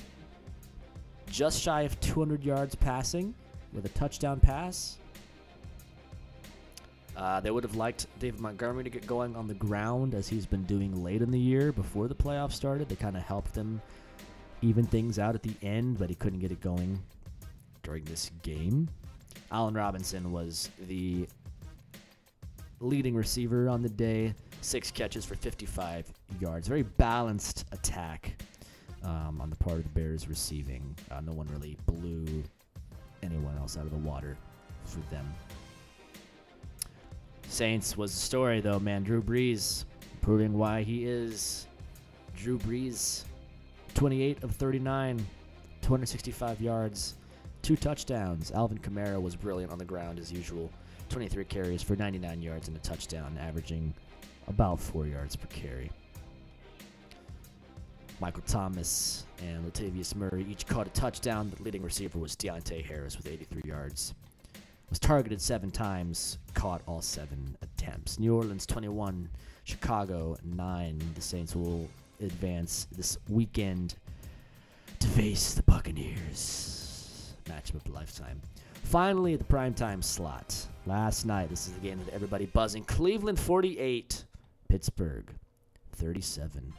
just 1.29 1.61
shy 1.61 1.83
of 1.83 1.99
200 2.01 2.43
yards 2.43 2.75
passing 2.75 3.33
with 3.73 3.85
a 3.85 3.89
touchdown 3.89 4.39
pass. 4.39 4.97
Uh, 7.17 7.39
they 7.39 7.49
would 7.49 7.63
have 7.63 7.75
liked 7.75 8.05
David 8.19 8.39
Montgomery 8.39 8.83
to 8.83 8.91
get 8.91 9.07
going 9.07 9.35
on 9.35 9.47
the 9.47 9.55
ground 9.55 10.13
as 10.13 10.27
he's 10.27 10.45
been 10.45 10.63
doing 10.65 11.03
late 11.03 11.23
in 11.23 11.31
the 11.31 11.39
year 11.39 11.71
before 11.71 12.07
the 12.07 12.13
playoffs 12.13 12.51
started. 12.51 12.87
They 12.87 12.95
kind 12.95 13.17
of 13.17 13.23
helped 13.23 13.55
him 13.55 13.81
even 14.61 14.85
things 14.85 15.17
out 15.17 15.33
at 15.33 15.41
the 15.41 15.55
end, 15.63 15.97
but 15.97 16.09
he 16.09 16.15
couldn't 16.15 16.39
get 16.39 16.51
it 16.51 16.61
going 16.61 17.01
during 17.81 18.03
this 18.05 18.29
game. 18.43 18.87
Allen 19.51 19.73
Robinson 19.73 20.31
was 20.31 20.69
the 20.87 21.27
leading 22.79 23.15
receiver 23.15 23.67
on 23.67 23.81
the 23.81 23.89
day, 23.89 24.35
six 24.61 24.91
catches 24.91 25.25
for 25.25 25.33
55 25.33 26.05
yards. 26.39 26.67
Very 26.67 26.83
balanced 26.83 27.65
attack 27.71 28.39
um, 29.03 29.41
on 29.41 29.49
the 29.49 29.55
part 29.55 29.77
of 29.77 29.83
the 29.83 29.89
Bears 29.89 30.27
receiving. 30.27 30.95
Uh, 31.09 31.21
no 31.21 31.31
one 31.31 31.47
really 31.47 31.77
blew 31.87 32.43
anyone 33.23 33.57
else 33.57 33.75
out 33.75 33.85
of 33.85 33.91
the 33.91 33.97
water 33.97 34.37
for 34.85 34.99
them. 35.09 35.25
Saints 37.49 37.97
was 37.97 38.11
the 38.11 38.19
story, 38.19 38.59
though, 38.59 38.79
man. 38.79 39.03
Drew 39.03 39.21
Brees 39.21 39.85
proving 40.21 40.57
why 40.57 40.83
he 40.83 41.05
is 41.05 41.67
Drew 42.35 42.59
Brees. 42.59 43.23
28 43.93 44.43
of 44.43 44.51
39, 44.51 45.25
265 45.81 46.61
yards, 46.61 47.15
two 47.63 47.75
touchdowns. 47.75 48.51
Alvin 48.51 48.77
Kamara 48.77 49.19
was 49.19 49.35
brilliant 49.35 49.71
on 49.71 49.79
the 49.79 49.85
ground 49.85 50.19
as 50.19 50.31
usual. 50.31 50.69
23 51.09 51.45
carries 51.45 51.81
for 51.81 51.95
99 51.95 52.41
yards 52.41 52.67
and 52.67 52.77
a 52.77 52.79
touchdown, 52.81 53.35
averaging 53.41 53.93
about 54.47 54.79
four 54.79 55.07
yards 55.07 55.35
per 55.35 55.47
carry. 55.47 55.89
Michael 58.19 58.43
Thomas 58.45 59.25
and 59.41 59.65
Latavius 59.65 60.15
Murray 60.15 60.45
each 60.49 60.67
caught 60.67 60.85
a 60.85 60.91
touchdown. 60.91 61.51
The 61.55 61.63
leading 61.63 61.81
receiver 61.81 62.19
was 62.19 62.35
Deonte 62.35 62.85
Harris 62.85 63.17
with 63.17 63.27
83 63.27 63.61
yards 63.65 64.13
was 64.89 64.99
targeted 64.99 65.41
seven 65.41 65.71
times, 65.71 66.37
caught 66.53 66.81
all 66.87 67.01
seven 67.01 67.57
attempts. 67.61 68.19
New 68.19 68.35
Orleans 68.35 68.65
21, 68.65 69.29
Chicago 69.63 70.37
9. 70.43 71.01
The 71.15 71.21
Saints 71.21 71.55
will 71.55 71.89
advance 72.21 72.87
this 72.95 73.17
weekend 73.29 73.95
to 74.99 75.07
face 75.07 75.53
the 75.53 75.63
Buccaneers. 75.63 77.33
Matchup 77.45 77.75
of 77.75 77.89
lifetime. 77.89 78.41
Finally, 78.83 79.35
the 79.35 79.43
primetime 79.43 80.03
slot. 80.03 80.55
Last 80.85 81.25
night, 81.25 81.49
this 81.49 81.67
is 81.67 81.73
the 81.73 81.81
game 81.81 81.99
that 82.05 82.13
everybody 82.13 82.45
buzzing. 82.45 82.85
Cleveland 82.85 83.39
48, 83.39 84.23
Pittsburgh 84.69 85.29
37. 85.93 86.73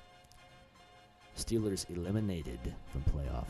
Steelers 1.36 1.88
eliminated 1.90 2.58
from 2.90 3.02
playoff 3.02 3.46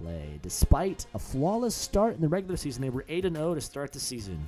play. 0.00 0.38
Despite 0.42 1.06
a 1.14 1.18
flawless 1.18 1.74
start 1.74 2.14
in 2.14 2.20
the 2.20 2.28
regular 2.28 2.56
season, 2.56 2.82
they 2.82 2.90
were 2.90 3.04
8 3.08 3.24
0 3.24 3.54
to 3.54 3.60
start 3.60 3.92
the 3.92 4.00
season. 4.00 4.38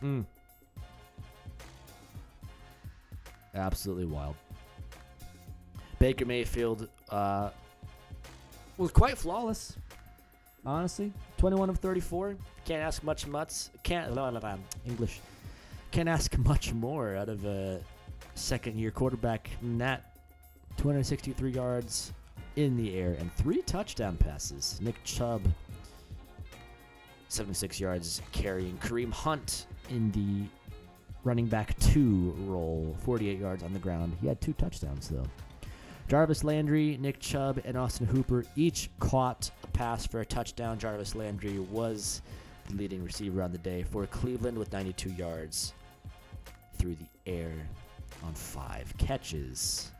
Hmm. 0.00 0.22
Absolutely 3.54 4.06
wild. 4.06 4.36
Baker 5.98 6.24
Mayfield 6.24 6.88
uh, 7.10 7.50
was 8.78 8.90
quite 8.90 9.18
flawless. 9.18 9.76
Honestly, 10.64 11.12
21 11.38 11.70
of 11.70 11.78
34. 11.78 12.36
Can't 12.64 12.82
ask 12.82 13.02
much 13.02 13.26
much. 13.26 13.68
Can't 13.82 14.16
English. 14.86 15.20
Can't 15.90 16.08
ask 16.08 16.36
much 16.46 16.72
more 16.72 17.16
out 17.16 17.28
of 17.28 17.44
a 17.44 17.80
second-year 18.34 18.90
quarterback. 18.90 19.50
than 19.60 19.78
that 19.78 20.10
263 20.76 21.50
yards, 21.50 22.12
in 22.60 22.76
the 22.76 22.96
air 22.96 23.16
and 23.18 23.32
three 23.34 23.62
touchdown 23.62 24.16
passes. 24.16 24.78
Nick 24.82 25.02
Chubb, 25.04 25.42
76 27.28 27.80
yards 27.80 28.22
carrying 28.32 28.76
Kareem 28.78 29.12
Hunt 29.12 29.66
in 29.88 30.10
the 30.12 30.46
running 31.24 31.46
back 31.46 31.78
two 31.78 32.34
role, 32.40 32.96
48 33.00 33.38
yards 33.38 33.62
on 33.62 33.72
the 33.72 33.78
ground. 33.78 34.16
He 34.20 34.28
had 34.28 34.40
two 34.40 34.52
touchdowns, 34.54 35.08
though. 35.08 35.26
Jarvis 36.08 36.42
Landry, 36.44 36.96
Nick 37.00 37.20
Chubb, 37.20 37.60
and 37.64 37.76
Austin 37.76 38.06
Hooper 38.06 38.44
each 38.56 38.90
caught 38.98 39.50
a 39.62 39.66
pass 39.68 40.06
for 40.06 40.20
a 40.20 40.26
touchdown. 40.26 40.78
Jarvis 40.78 41.14
Landry 41.14 41.58
was 41.58 42.20
the 42.68 42.74
leading 42.74 43.04
receiver 43.04 43.42
on 43.42 43.52
the 43.52 43.58
day 43.58 43.84
for 43.84 44.06
Cleveland 44.06 44.58
with 44.58 44.72
92 44.72 45.10
yards 45.10 45.72
through 46.78 46.96
the 46.96 47.30
air 47.30 47.52
on 48.24 48.34
five 48.34 48.92
catches. 48.98 49.92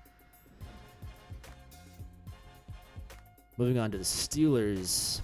Moving 3.61 3.79
on 3.79 3.91
to 3.91 3.99
the 3.99 4.05
Steelers, 4.05 5.21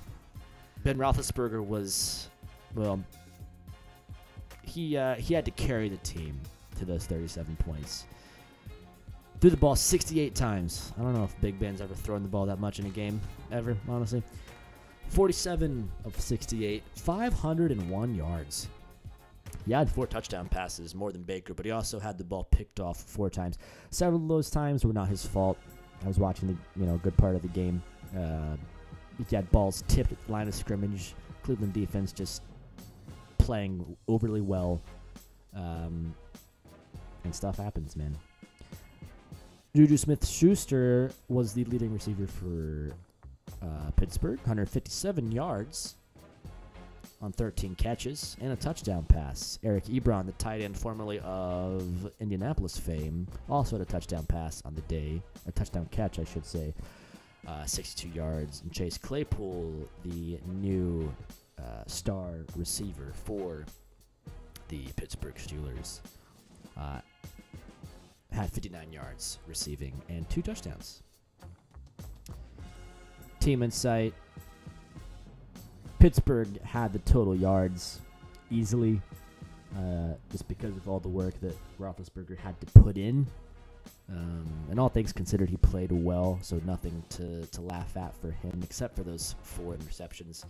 Ben 0.85 0.99
Roethlisberger 0.99 1.67
was, 1.67 2.29
well, 2.75 3.03
he 4.61 4.95
uh, 4.99 5.15
he 5.15 5.33
had 5.33 5.47
to 5.47 5.51
carry 5.53 5.89
the 5.89 5.97
team 5.99 6.39
to 6.79 6.85
those 6.85 7.07
37 7.07 7.57
points. 7.57 8.05
Threw 9.41 9.49
the 9.49 9.57
ball 9.57 9.75
68 9.75 10.35
times. 10.35 10.93
I 10.99 11.03
don't 11.03 11.15
know 11.15 11.25
if 11.25 11.41
Big 11.41 11.59
Ben's 11.59 11.81
ever 11.81 11.95
thrown 11.95 12.23
the 12.23 12.29
ball 12.29 12.45
that 12.45 12.61
much 12.61 12.79
in 12.79 12.85
a 12.85 12.91
game 12.91 13.23
ever, 13.51 13.75
honestly. 13.89 14.23
47 15.09 15.91
of 16.05 16.21
68, 16.21 16.83
501 16.95 18.15
yards. 18.15 18.69
He 19.65 19.73
had 19.73 19.91
four 19.91 20.07
touchdown 20.07 20.47
passes, 20.51 20.95
more 20.95 21.11
than 21.11 21.23
Baker, 21.23 21.55
but 21.55 21.65
he 21.65 21.73
also 21.73 21.99
had 21.99 22.19
the 22.19 22.25
ball 22.25 22.45
picked 22.45 22.81
off 22.81 23.01
four 23.01 23.31
times. 23.31 23.57
Several 23.89 24.21
of 24.21 24.29
those 24.29 24.51
times 24.51 24.85
were 24.85 24.93
not 24.93 25.09
his 25.09 25.25
fault. 25.25 25.57
I 26.05 26.09
was 26.09 26.19
watching 26.19 26.49
the 26.49 26.81
you 26.81 26.87
know 26.87 26.99
good 26.99 27.17
part 27.17 27.35
of 27.35 27.41
the 27.41 27.49
game. 27.49 27.83
Uh, 28.17 28.57
he 29.19 29.37
had 29.37 29.51
balls 29.51 29.83
tipped 29.89 30.13
at 30.13 30.27
the 30.27 30.33
line 30.33 30.49
of 30.49 30.55
scrimmage. 30.55 31.15
Cleveland 31.43 31.73
defense 31.73 32.13
just 32.13 32.43
playing 33.39 33.97
overly 34.09 34.41
well, 34.41 34.81
um, 35.55 36.15
and 37.25 37.35
stuff 37.35 37.57
happens, 37.57 37.95
man. 37.97 38.17
Juju 39.75 39.97
Smith 39.97 40.27
Schuster 40.27 41.13
was 41.29 41.53
the 41.53 41.65
leading 41.65 41.93
receiver 41.93 42.27
for 42.27 42.93
uh, 43.63 43.91
Pittsburgh, 43.95 44.39
157 44.39 45.31
yards 45.31 45.97
on 47.23 47.33
13 47.33 47.75
catches 47.75 48.37
and 48.41 48.53
a 48.53 48.57
touchdown 48.57 49.05
pass. 49.05 49.59
Eric 49.63 49.85
Ebron, 49.85 50.27
the 50.27 50.33
tight 50.33 50.63
end 50.63 50.77
formerly 50.77 51.21
of 51.21 52.11
Indianapolis 52.21 52.79
fame, 52.79 53.27
also 53.49 53.77
had 53.77 53.87
a 53.87 53.91
touchdown 53.91 54.27
pass 54.27 54.63
on 54.65 54.75
the 54.75 54.81
day, 54.83 55.23
a 55.47 55.53
touchdown 55.53 55.87
catch, 55.91 56.19
I 56.19 56.25
should 56.25 56.47
say, 56.47 56.75
uh, 57.47 57.65
62 57.65 58.09
yards. 58.09 58.63
And 58.63 58.73
Chase 58.73 58.99
Claypool, 58.99 59.89
the 60.05 60.39
new 60.47 61.13
uh, 61.59 61.85
star 61.87 62.45
receiver 62.57 63.13
for 63.25 63.65
the 64.69 64.85
Pittsburgh 64.97 65.37
Steelers, 65.37 66.01
uh, 66.77 67.01
had 68.33 68.51
59 68.51 68.93
yards 68.93 69.39
receiving 69.47 69.95
and 70.09 70.29
two 70.29 70.43
touchdowns. 70.43 71.03
Team 73.41 73.63
Insight. 73.63 74.13
Pittsburgh 75.99 76.61
had 76.63 76.93
the 76.93 76.99
total 77.01 77.35
yards 77.35 78.01
easily, 78.51 79.01
uh, 79.77 80.15
just 80.31 80.47
because 80.49 80.77
of 80.77 80.89
all 80.89 81.01
the 81.01 81.09
work 81.09 81.41
that 81.41 81.57
Roethlisberger 81.81 82.37
had 82.37 82.61
to 82.61 82.67
put 82.81 82.99
in. 82.99 83.27
Um, 84.09 84.47
and 84.71 84.79
all 84.79 84.89
things 84.89 85.13
considered, 85.13 85.49
he 85.51 85.57
played 85.57 85.91
well, 85.91 86.39
so 86.41 86.61
nothing 86.65 87.03
to, 87.11 87.45
to 87.47 87.61
laugh 87.61 87.97
at 87.97 88.15
for 88.21 88.31
him, 88.31 88.61
except 88.63 88.97
for 88.97 89.03
those 89.03 89.35
four 89.43 89.75
interceptions. 89.75 90.45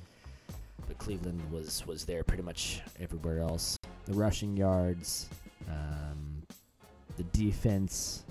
But 0.86 0.98
Cleveland 0.98 1.40
was 1.50 1.86
was 1.86 2.04
there 2.04 2.22
pretty 2.22 2.42
much 2.42 2.82
everywhere 3.00 3.40
else. 3.40 3.78
The 4.04 4.12
rushing 4.12 4.56
yards, 4.56 5.28
um, 5.68 6.42
the 7.16 7.24
defense. 7.24 8.24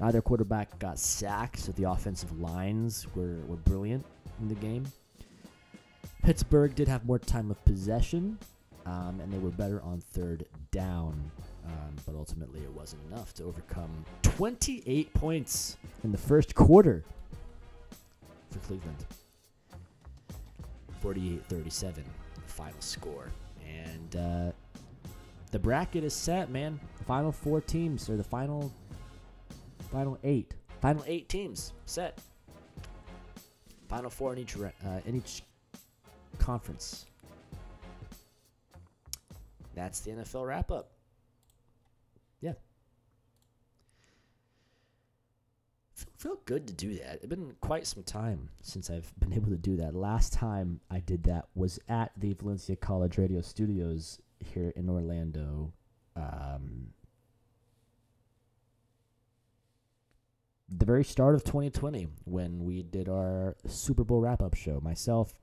Neither 0.00 0.22
quarterback 0.22 0.78
got 0.78 0.98
sacked, 0.98 1.58
so 1.58 1.72
the 1.72 1.90
offensive 1.90 2.40
lines 2.40 3.06
were, 3.16 3.40
were 3.48 3.56
brilliant 3.56 4.06
in 4.40 4.48
the 4.48 4.54
game. 4.54 4.86
Pittsburgh 6.22 6.74
did 6.74 6.86
have 6.86 7.04
more 7.04 7.18
time 7.18 7.50
of 7.50 7.62
possession, 7.64 8.38
um, 8.86 9.18
and 9.20 9.32
they 9.32 9.38
were 9.38 9.50
better 9.50 9.82
on 9.82 10.00
third 10.00 10.46
down, 10.70 11.30
um, 11.68 11.96
but 12.06 12.14
ultimately 12.14 12.60
it 12.60 12.72
wasn't 12.72 13.00
enough 13.10 13.34
to 13.34 13.44
overcome 13.44 14.04
28 14.22 15.12
points 15.14 15.76
in 16.04 16.12
the 16.12 16.18
first 16.18 16.54
quarter 16.54 17.04
for 18.50 18.58
Cleveland. 18.60 19.04
48 21.00 21.44
37, 21.44 22.04
the 22.34 22.40
final 22.52 22.80
score. 22.80 23.30
And 23.66 24.16
uh, 24.16 24.52
the 25.50 25.58
bracket 25.58 26.04
is 26.04 26.14
set, 26.14 26.50
man. 26.50 26.80
The 26.98 27.04
final 27.04 27.32
four 27.32 27.60
teams, 27.60 28.08
or 28.10 28.16
the 28.16 28.24
final, 28.24 28.72
final 29.90 30.18
eight, 30.24 30.54
final 30.80 31.04
eight 31.06 31.28
teams 31.28 31.72
set. 31.86 32.18
Final 33.88 34.10
four 34.10 34.32
in 34.32 34.38
each 34.40 34.56
uh, 34.56 35.00
in 35.06 35.16
each 35.16 35.42
conference. 36.38 37.06
That's 39.74 40.00
the 40.00 40.10
NFL 40.10 40.46
wrap 40.46 40.70
up. 40.70 40.90
Feel, 46.18 46.40
good 46.46 46.66
to 46.66 46.72
do 46.72 46.94
that. 46.96 47.14
It's 47.14 47.26
been 47.26 47.54
quite 47.60 47.86
some 47.86 48.02
time 48.02 48.48
since 48.60 48.90
I've 48.90 49.12
been 49.20 49.32
able 49.34 49.50
to 49.50 49.56
do 49.56 49.76
that. 49.76 49.94
Last 49.94 50.32
time 50.32 50.80
I 50.90 50.98
did 50.98 51.22
that 51.24 51.46
was 51.54 51.78
at 51.88 52.10
the 52.16 52.32
Valencia 52.34 52.74
College 52.74 53.18
Radio 53.18 53.40
Studios 53.40 54.18
here 54.40 54.72
in 54.74 54.90
Orlando. 54.90 55.72
Um, 56.16 56.88
the 60.68 60.84
very 60.84 61.04
start 61.04 61.36
of 61.36 61.44
2020 61.44 62.08
when 62.24 62.64
we 62.64 62.82
did 62.82 63.08
our 63.08 63.56
Super 63.68 64.02
Bowl 64.02 64.20
wrap 64.20 64.42
up 64.42 64.54
show. 64.54 64.80
Myself, 64.80 65.34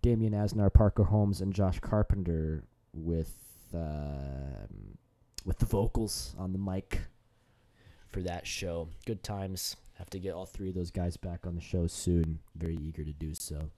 Damian 0.00 0.32
Asnar, 0.32 0.72
Parker 0.72 1.04
Holmes, 1.04 1.42
and 1.42 1.52
Josh 1.52 1.78
Carpenter 1.78 2.64
with 2.94 3.36
uh, 3.74 4.66
with 5.44 5.58
the 5.58 5.66
vocals 5.66 6.34
on 6.38 6.52
the 6.52 6.58
mic 6.58 7.00
for 8.08 8.22
that 8.22 8.46
show. 8.46 8.88
Good 9.04 9.22
times. 9.22 9.76
Have 10.00 10.08
to 10.10 10.18
get 10.18 10.32
all 10.32 10.46
three 10.46 10.70
of 10.70 10.74
those 10.74 10.90
guys 10.90 11.18
back 11.18 11.46
on 11.46 11.54
the 11.54 11.60
show 11.60 11.86
soon. 11.86 12.38
Very 12.56 12.74
eager 12.74 13.04
to 13.04 13.12
do 13.12 13.34
so. 13.34 13.68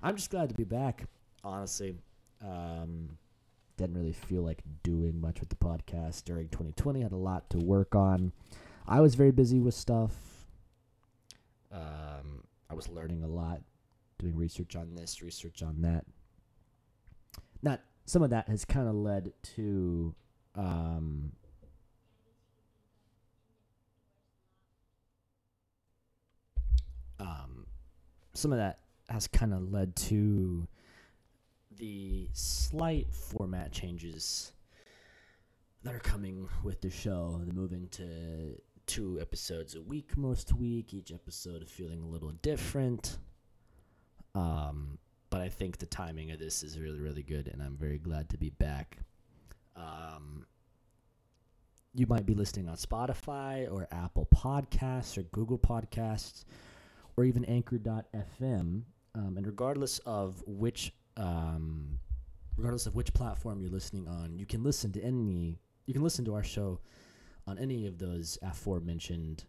I'm 0.00 0.14
just 0.14 0.30
glad 0.30 0.48
to 0.50 0.54
be 0.54 0.62
back. 0.62 1.06
Honestly, 1.42 1.96
um, 2.40 3.18
didn't 3.76 3.96
really 3.96 4.12
feel 4.12 4.42
like 4.42 4.62
doing 4.84 5.20
much 5.20 5.40
with 5.40 5.48
the 5.48 5.56
podcast 5.56 6.22
during 6.22 6.46
2020. 6.50 7.00
Had 7.00 7.10
a 7.10 7.16
lot 7.16 7.50
to 7.50 7.58
work 7.58 7.96
on. 7.96 8.30
I 8.86 9.00
was 9.00 9.16
very 9.16 9.32
busy 9.32 9.58
with 9.58 9.74
stuff. 9.74 10.12
Um, 11.72 12.44
I 12.70 12.74
was 12.74 12.88
learning 12.88 13.24
a 13.24 13.28
lot, 13.28 13.60
doing 14.20 14.36
research 14.36 14.76
on 14.76 14.94
this, 14.94 15.22
research 15.22 15.64
on 15.64 15.82
that. 15.82 16.04
Not 17.64 17.80
some 18.06 18.22
of 18.22 18.30
that 18.30 18.48
has 18.48 18.64
kind 18.64 18.86
of 18.86 18.94
led 18.94 19.32
to 19.56 20.14
um, 20.54 21.32
some 28.34 28.52
of 28.52 28.58
that 28.58 28.80
has 29.08 29.26
kind 29.26 29.52
of 29.54 29.72
led 29.72 29.96
to 29.96 30.68
the 31.76 32.28
slight 32.32 33.06
format 33.12 33.72
changes 33.72 34.52
that 35.82 35.94
are 35.94 36.00
coming 36.00 36.48
with 36.62 36.80
the 36.80 36.90
show. 36.90 37.40
The 37.44 37.52
moving 37.52 37.88
to 37.92 38.60
two 38.86 39.18
episodes 39.20 39.74
a 39.74 39.82
week 39.82 40.16
most 40.16 40.52
week, 40.54 40.92
each 40.92 41.12
episode 41.12 41.68
feeling 41.68 42.02
a 42.02 42.06
little 42.06 42.32
different. 42.42 43.18
Um, 44.34 44.98
but 45.30 45.40
I 45.40 45.48
think 45.48 45.78
the 45.78 45.86
timing 45.86 46.30
of 46.30 46.38
this 46.38 46.62
is 46.62 46.78
really, 46.78 47.00
really 47.00 47.22
good, 47.22 47.48
and 47.48 47.62
I'm 47.62 47.76
very 47.76 47.98
glad 47.98 48.28
to 48.30 48.38
be 48.38 48.50
back. 48.50 48.98
Um, 49.76 50.46
you 51.94 52.06
might 52.06 52.26
be 52.26 52.34
listening 52.34 52.68
on 52.68 52.76
Spotify 52.76 53.70
or 53.70 53.86
Apple 53.92 54.26
Podcasts 54.34 55.18
or 55.18 55.22
Google 55.22 55.58
Podcasts 55.58 56.44
or 57.18 57.24
even 57.24 57.44
Anchor.fm. 57.46 58.82
Um, 59.16 59.36
and 59.36 59.44
regardless 59.44 59.98
of 60.06 60.40
which, 60.46 60.94
um, 61.16 61.98
regardless 62.56 62.86
of 62.86 62.94
which 62.94 63.12
platform 63.12 63.60
you're 63.60 63.72
listening 63.72 64.06
on, 64.06 64.38
you 64.38 64.46
can 64.46 64.62
listen 64.62 64.92
to 64.92 65.02
any. 65.02 65.58
You 65.86 65.94
can 65.94 66.04
listen 66.04 66.24
to 66.26 66.34
our 66.34 66.44
show 66.44 66.78
on 67.48 67.58
any 67.58 67.86
of 67.86 67.98
those 67.98 68.38
aforementioned 68.40 69.44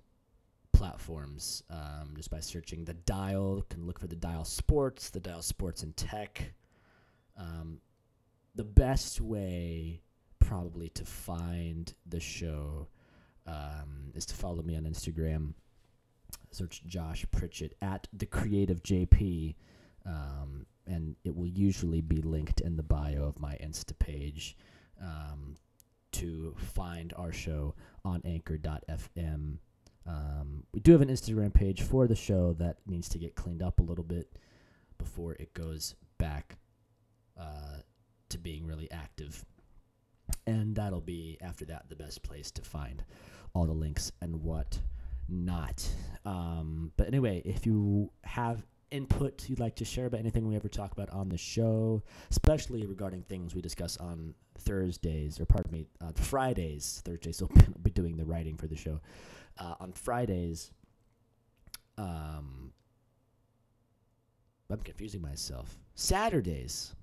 platforms 0.73 1.61
um, 1.69 2.13
just 2.15 2.31
by 2.31 2.39
searching 2.39 2.85
the 2.85 2.95
dial. 2.95 3.57
You 3.57 3.65
can 3.69 3.85
look 3.85 3.99
for 3.99 4.07
the 4.07 4.15
dial 4.15 4.45
sports, 4.45 5.11
the 5.11 5.19
dial 5.19 5.43
sports 5.43 5.83
and 5.83 5.95
tech. 5.95 6.53
Um, 7.37 7.81
the 8.55 8.63
best 8.63 9.21
way 9.21 10.01
probably 10.39 10.89
to 10.89 11.05
find 11.05 11.93
the 12.07 12.19
show 12.19 12.87
um, 13.45 14.11
is 14.15 14.25
to 14.25 14.33
follow 14.33 14.63
me 14.63 14.75
on 14.75 14.85
Instagram. 14.85 15.53
Search 16.51 16.83
Josh 16.85 17.25
Pritchett 17.31 17.75
at 17.81 18.07
the 18.13 18.25
Creative 18.25 18.81
JP, 18.83 19.55
um, 20.05 20.65
and 20.87 21.15
it 21.23 21.35
will 21.35 21.47
usually 21.47 22.01
be 22.01 22.21
linked 22.21 22.61
in 22.61 22.75
the 22.77 22.83
bio 22.83 23.23
of 23.23 23.39
my 23.39 23.53
Insta 23.61 23.97
page. 23.97 24.57
Um, 25.01 25.57
to 26.11 26.55
find 26.57 27.13
our 27.15 27.31
show 27.31 27.75
on 28.03 28.21
anchor.fm. 28.25 29.57
Um, 30.07 30.63
we 30.73 30.79
do 30.79 30.91
have 30.91 31.01
an 31.01 31.09
Instagram 31.09 31.53
page 31.53 31.81
for 31.81 32.07
the 32.07 32.15
show 32.15 32.53
that 32.53 32.77
needs 32.87 33.09
to 33.09 33.19
get 33.19 33.35
cleaned 33.35 33.61
up 33.61 33.79
a 33.79 33.83
little 33.83 34.03
bit 34.03 34.37
before 34.97 35.33
it 35.33 35.53
goes 35.53 35.95
back 36.17 36.57
uh, 37.39 37.77
to 38.29 38.37
being 38.37 38.65
really 38.65 38.89
active. 38.91 39.45
And 40.47 40.75
that'll 40.75 41.01
be, 41.01 41.37
after 41.41 41.65
that, 41.65 41.89
the 41.89 41.95
best 41.95 42.23
place 42.23 42.51
to 42.51 42.61
find 42.61 43.03
all 43.53 43.65
the 43.65 43.73
links 43.73 44.11
and 44.21 44.43
what 44.43 44.79
not. 45.31 45.87
Um, 46.25 46.91
but 46.97 47.07
anyway, 47.07 47.41
if 47.45 47.65
you 47.65 48.11
have 48.23 48.65
input 48.91 49.47
you'd 49.47 49.59
like 49.59 49.75
to 49.75 49.85
share 49.85 50.07
about 50.07 50.19
anything 50.19 50.47
we 50.47 50.55
ever 50.55 50.67
talk 50.67 50.91
about 50.91 51.09
on 51.11 51.29
the 51.29 51.37
show, 51.37 52.01
especially 52.31 52.85
regarding 52.85 53.21
things 53.23 53.53
we 53.53 53.61
discuss 53.61 53.97
on 53.97 54.33
Thursdays, 54.57 55.39
or 55.39 55.45
pardon 55.45 55.71
me, 55.71 55.85
uh, 56.01 56.11
Fridays. 56.15 57.01
Thursdays 57.05 57.41
i'll 57.41 57.49
be 57.83 57.91
doing 57.91 58.17
the 58.17 58.25
writing 58.25 58.57
for 58.57 58.67
the 58.67 58.75
show. 58.75 58.99
Uh, 59.57 59.75
on 59.79 59.91
Fridays, 59.91 60.71
um, 61.97 62.71
I'm 64.69 64.79
confusing 64.79 65.21
myself. 65.21 65.77
Saturdays. 65.95 66.95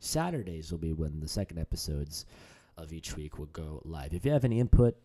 Saturdays 0.00 0.70
will 0.70 0.78
be 0.78 0.92
when 0.92 1.20
the 1.20 1.28
second 1.28 1.58
episodes 1.58 2.24
of 2.76 2.92
each 2.92 3.16
week 3.16 3.38
will 3.38 3.46
go 3.46 3.82
live. 3.84 4.14
If 4.14 4.24
you 4.24 4.30
have 4.30 4.44
any 4.44 4.60
input, 4.60 4.96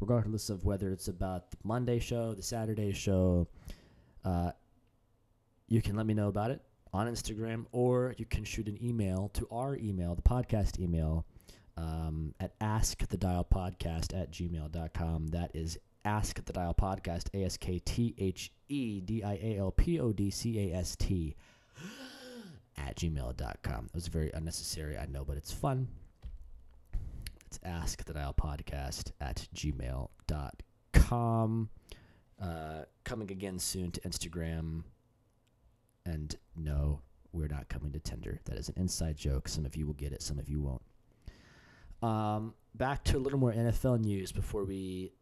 regardless 0.00 0.50
of 0.50 0.64
whether 0.64 0.90
it's 0.90 1.08
about 1.08 1.50
the 1.50 1.56
Monday 1.62 1.98
show, 1.98 2.34
the 2.34 2.42
Saturday 2.42 2.92
show, 2.92 3.48
uh, 4.24 4.52
you 5.68 5.82
can 5.82 5.96
let 5.96 6.06
me 6.06 6.14
know 6.14 6.28
about 6.28 6.50
it 6.50 6.60
on 6.92 7.06
Instagram 7.06 7.66
or 7.72 8.14
you 8.18 8.24
can 8.24 8.44
shoot 8.44 8.68
an 8.68 8.78
email 8.82 9.30
to 9.34 9.48
our 9.50 9.76
email, 9.76 10.14
the 10.14 10.22
podcast 10.22 10.78
email, 10.78 11.24
um, 11.76 12.34
at 12.38 12.58
askthedialpodcast 12.60 14.14
at 14.14 14.30
gmail.com. 14.30 15.26
That 15.28 15.50
is 15.54 15.78
ask 16.04 16.38
A 16.38 17.44
S 17.44 17.56
K 17.56 17.78
T 17.78 18.14
H 18.18 18.52
E 18.68 19.00
D 19.00 19.22
I 19.24 19.34
A 19.34 19.58
L 19.58 19.70
P 19.72 19.98
O 20.00 20.12
D 20.12 20.30
C 20.30 20.70
A 20.70 20.76
S 20.76 20.96
T 20.96 21.34
at 22.76 22.96
gmail.com. 22.96 23.86
It 23.86 23.94
was 23.94 24.08
very 24.08 24.30
unnecessary, 24.32 24.98
I 24.98 25.06
know, 25.06 25.24
but 25.24 25.36
it's 25.36 25.52
fun. 25.52 25.88
It's 27.62 27.96
the 27.96 28.14
podcast 28.14 29.12
at 29.20 29.46
gmail.com. 29.54 30.10
Uh, 32.42 32.82
coming 33.04 33.30
again 33.30 33.58
soon 33.58 33.90
to 33.92 34.00
Instagram. 34.00 34.82
And 36.04 36.34
no, 36.56 37.00
we're 37.32 37.48
not 37.48 37.68
coming 37.68 37.92
to 37.92 38.00
Tinder. 38.00 38.40
That 38.44 38.56
is 38.56 38.68
an 38.68 38.74
inside 38.76 39.16
joke. 39.16 39.48
Some 39.48 39.64
of 39.64 39.76
you 39.76 39.86
will 39.86 39.94
get 39.94 40.12
it, 40.12 40.22
some 40.22 40.38
of 40.38 40.48
you 40.48 40.60
won't. 40.60 40.82
Um, 42.02 42.54
back 42.74 43.04
to 43.04 43.16
a 43.16 43.20
little 43.20 43.38
more 43.38 43.52
NFL 43.52 44.00
news 44.00 44.32
before 44.32 44.64
we 44.64 45.12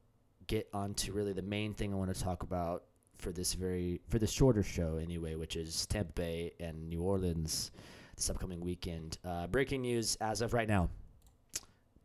get 0.46 0.68
onto 0.72 1.12
really 1.12 1.32
the 1.32 1.42
main 1.42 1.74
thing 1.74 1.92
I 1.92 1.96
want 1.96 2.14
to 2.14 2.20
talk 2.20 2.42
about 2.42 2.84
for 3.18 3.30
this 3.30 3.52
very 3.54 4.00
for 4.08 4.18
this 4.18 4.32
shorter 4.32 4.62
show 4.62 4.96
anyway, 4.96 5.34
which 5.36 5.54
is 5.56 5.86
Tampa 5.86 6.12
Bay 6.12 6.52
and 6.58 6.88
New 6.88 7.02
Orleans 7.02 7.70
this 8.16 8.28
upcoming 8.30 8.60
weekend. 8.60 9.18
Uh, 9.24 9.46
breaking 9.46 9.82
news 9.82 10.16
as 10.20 10.40
of 10.40 10.52
right 10.54 10.68
now: 10.68 10.90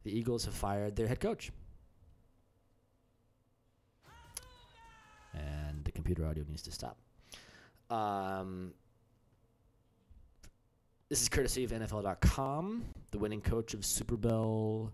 the 0.03 0.17
Eagles 0.17 0.45
have 0.45 0.53
fired 0.53 0.95
their 0.95 1.07
head 1.07 1.19
coach, 1.19 1.51
and 5.33 5.83
the 5.83 5.91
computer 5.91 6.25
audio 6.25 6.43
needs 6.47 6.61
to 6.63 6.71
stop. 6.71 6.97
Um, 7.89 8.73
this 11.09 11.21
is 11.21 11.29
courtesy 11.29 11.63
of 11.63 11.71
NFL.com. 11.71 12.83
The 13.11 13.17
winning 13.17 13.41
coach 13.41 13.73
of 13.73 13.85
Super 13.85 14.17
Bowl 14.17 14.91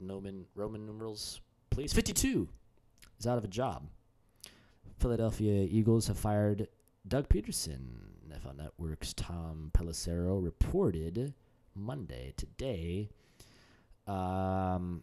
Roman 0.00 0.44
Roman 0.54 0.86
numerals, 0.86 1.40
please. 1.70 1.92
52 1.92 2.48
is 3.18 3.26
out 3.26 3.38
of 3.38 3.44
a 3.44 3.48
job. 3.48 3.86
Philadelphia 4.98 5.66
Eagles 5.70 6.06
have 6.08 6.18
fired 6.18 6.68
Doug 7.08 7.28
Pederson. 7.28 7.80
NFL 8.28 8.56
Network's 8.56 9.12
Tom 9.12 9.70
Pelissero 9.74 10.42
reported 10.42 11.34
Monday 11.74 12.32
today. 12.36 13.10
Um, 14.06 15.02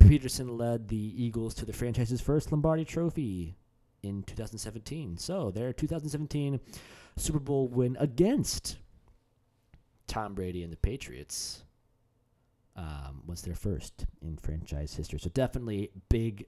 Pederson 0.00 0.58
led 0.58 0.88
the 0.88 0.96
Eagles 0.96 1.54
to 1.54 1.66
the 1.66 1.72
franchise's 1.72 2.20
first 2.20 2.50
Lombardi 2.50 2.84
Trophy 2.84 3.56
in 4.02 4.22
2017. 4.22 5.18
So 5.18 5.50
their 5.50 5.72
2017 5.72 6.60
Super 7.16 7.38
Bowl 7.38 7.68
win 7.68 7.96
against 8.00 8.78
Tom 10.06 10.34
Brady 10.34 10.62
and 10.62 10.72
the 10.72 10.78
Patriots 10.78 11.64
um, 12.76 13.22
was 13.26 13.42
their 13.42 13.54
first 13.54 14.06
in 14.22 14.36
franchise 14.36 14.94
history. 14.94 15.18
So 15.18 15.30
definitely 15.30 15.90
big 16.08 16.46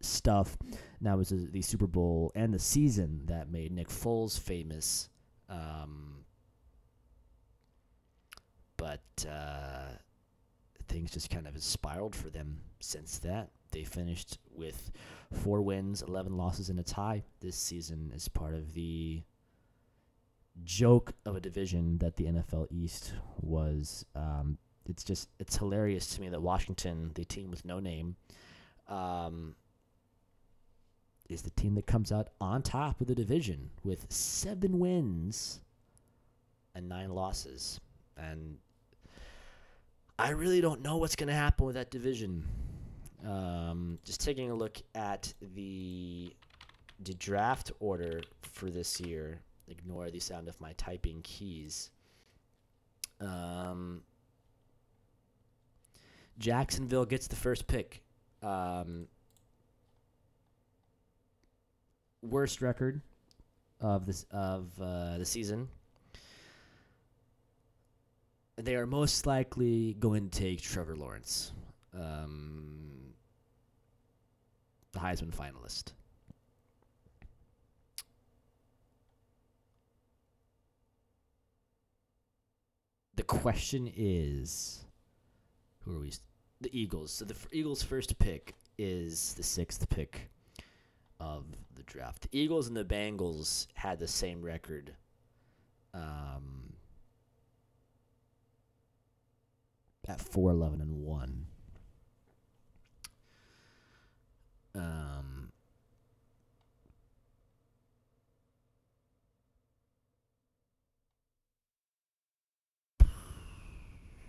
stuff. 0.00 0.56
And 0.62 1.06
that 1.06 1.16
was 1.16 1.28
the 1.30 1.62
Super 1.62 1.86
Bowl 1.86 2.32
and 2.34 2.52
the 2.52 2.58
season 2.58 3.22
that 3.26 3.50
made 3.50 3.72
Nick 3.72 3.88
Foles 3.88 4.38
famous. 4.38 5.08
Um, 5.48 6.24
but 8.76 9.26
uh, 9.28 9.88
things 10.88 11.10
just 11.10 11.30
kind 11.30 11.46
of 11.46 11.62
spiraled 11.62 12.14
for 12.14 12.30
them 12.30 12.60
since 12.80 13.18
that. 13.20 13.50
They 13.72 13.84
finished 13.84 14.38
with 14.54 14.90
four 15.32 15.60
wins, 15.60 16.02
11 16.02 16.36
losses, 16.36 16.70
and 16.70 16.78
a 16.78 16.82
tie 16.82 17.24
this 17.40 17.56
season 17.56 18.12
as 18.14 18.28
part 18.28 18.54
of 18.54 18.74
the 18.74 19.22
joke 20.64 21.12
of 21.24 21.36
a 21.36 21.40
division 21.40 21.98
that 21.98 22.16
the 22.16 22.24
NFL 22.24 22.68
East 22.70 23.12
was. 23.40 24.04
Um, 24.14 24.58
it's 24.88 25.04
just 25.04 25.28
it's 25.38 25.56
hilarious 25.56 26.14
to 26.14 26.20
me 26.20 26.28
that 26.28 26.40
Washington, 26.40 27.10
the 27.14 27.24
team 27.24 27.50
with 27.50 27.64
no 27.64 27.80
name, 27.80 28.16
um, 28.88 29.56
is 31.28 31.42
the 31.42 31.50
team 31.50 31.74
that 31.74 31.86
comes 31.86 32.12
out 32.12 32.28
on 32.40 32.62
top 32.62 33.00
of 33.00 33.06
the 33.06 33.14
division 33.14 33.70
with 33.82 34.06
seven 34.10 34.78
wins 34.78 35.60
and 36.74 36.88
nine 36.88 37.10
losses. 37.10 37.80
And 38.16 38.58
I 40.18 40.30
really 40.30 40.60
don't 40.60 40.82
know 40.82 40.96
what's 40.96 41.16
going 41.16 41.28
to 41.28 41.34
happen 41.34 41.66
with 41.66 41.74
that 41.74 41.90
division. 41.90 42.44
Um, 43.26 43.98
just 44.04 44.20
taking 44.20 44.50
a 44.50 44.54
look 44.54 44.80
at 44.94 45.32
the 45.54 46.32
the 47.00 47.14
draft 47.14 47.72
order 47.80 48.22
for 48.40 48.70
this 48.70 49.00
year. 49.00 49.40
Ignore 49.68 50.10
the 50.10 50.20
sound 50.20 50.48
of 50.48 50.58
my 50.60 50.72
typing 50.74 51.20
keys. 51.22 51.90
Um, 53.20 54.02
Jacksonville 56.38 57.04
gets 57.04 57.26
the 57.26 57.36
first 57.36 57.66
pick. 57.66 58.02
Um, 58.42 59.08
worst 62.22 62.62
record 62.62 63.02
of 63.80 64.06
this 64.06 64.24
of 64.30 64.70
uh, 64.80 65.18
the 65.18 65.24
season. 65.24 65.68
They 68.56 68.74
are 68.74 68.86
most 68.86 69.26
likely 69.26 69.94
going 69.98 70.30
to 70.30 70.38
take 70.38 70.62
Trevor 70.62 70.96
Lawrence, 70.96 71.52
um, 71.94 73.12
the 74.92 74.98
Heisman 74.98 75.34
finalist. 75.34 75.92
The 83.16 83.22
question 83.22 83.92
is, 83.94 84.84
who 85.80 85.96
are 85.96 86.00
we? 86.00 86.12
The 86.62 86.70
Eagles. 86.78 87.12
So 87.12 87.26
the 87.26 87.34
f- 87.34 87.48
Eagles' 87.52 87.82
first 87.82 88.18
pick 88.18 88.54
is 88.78 89.34
the 89.34 89.42
sixth 89.42 89.86
pick 89.90 90.30
of 91.20 91.44
the 91.74 91.82
draft. 91.82 92.22
The 92.22 92.38
Eagles 92.38 92.68
and 92.68 92.76
the 92.76 92.84
Bengals 92.84 93.66
had 93.74 93.98
the 93.98 94.08
same 94.08 94.40
record. 94.40 94.94
Um, 95.92 96.72
at 100.08 100.20
4 100.20 100.50
11 100.50 100.80
and 100.80 101.02
1. 101.02 101.46
Um, 104.74 105.52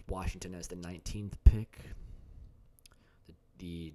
Washington 0.09 0.53
has 0.53 0.67
the 0.67 0.75
19th 0.77 1.33
pick. 1.43 1.79
The, 3.27 3.33
the 3.57 3.93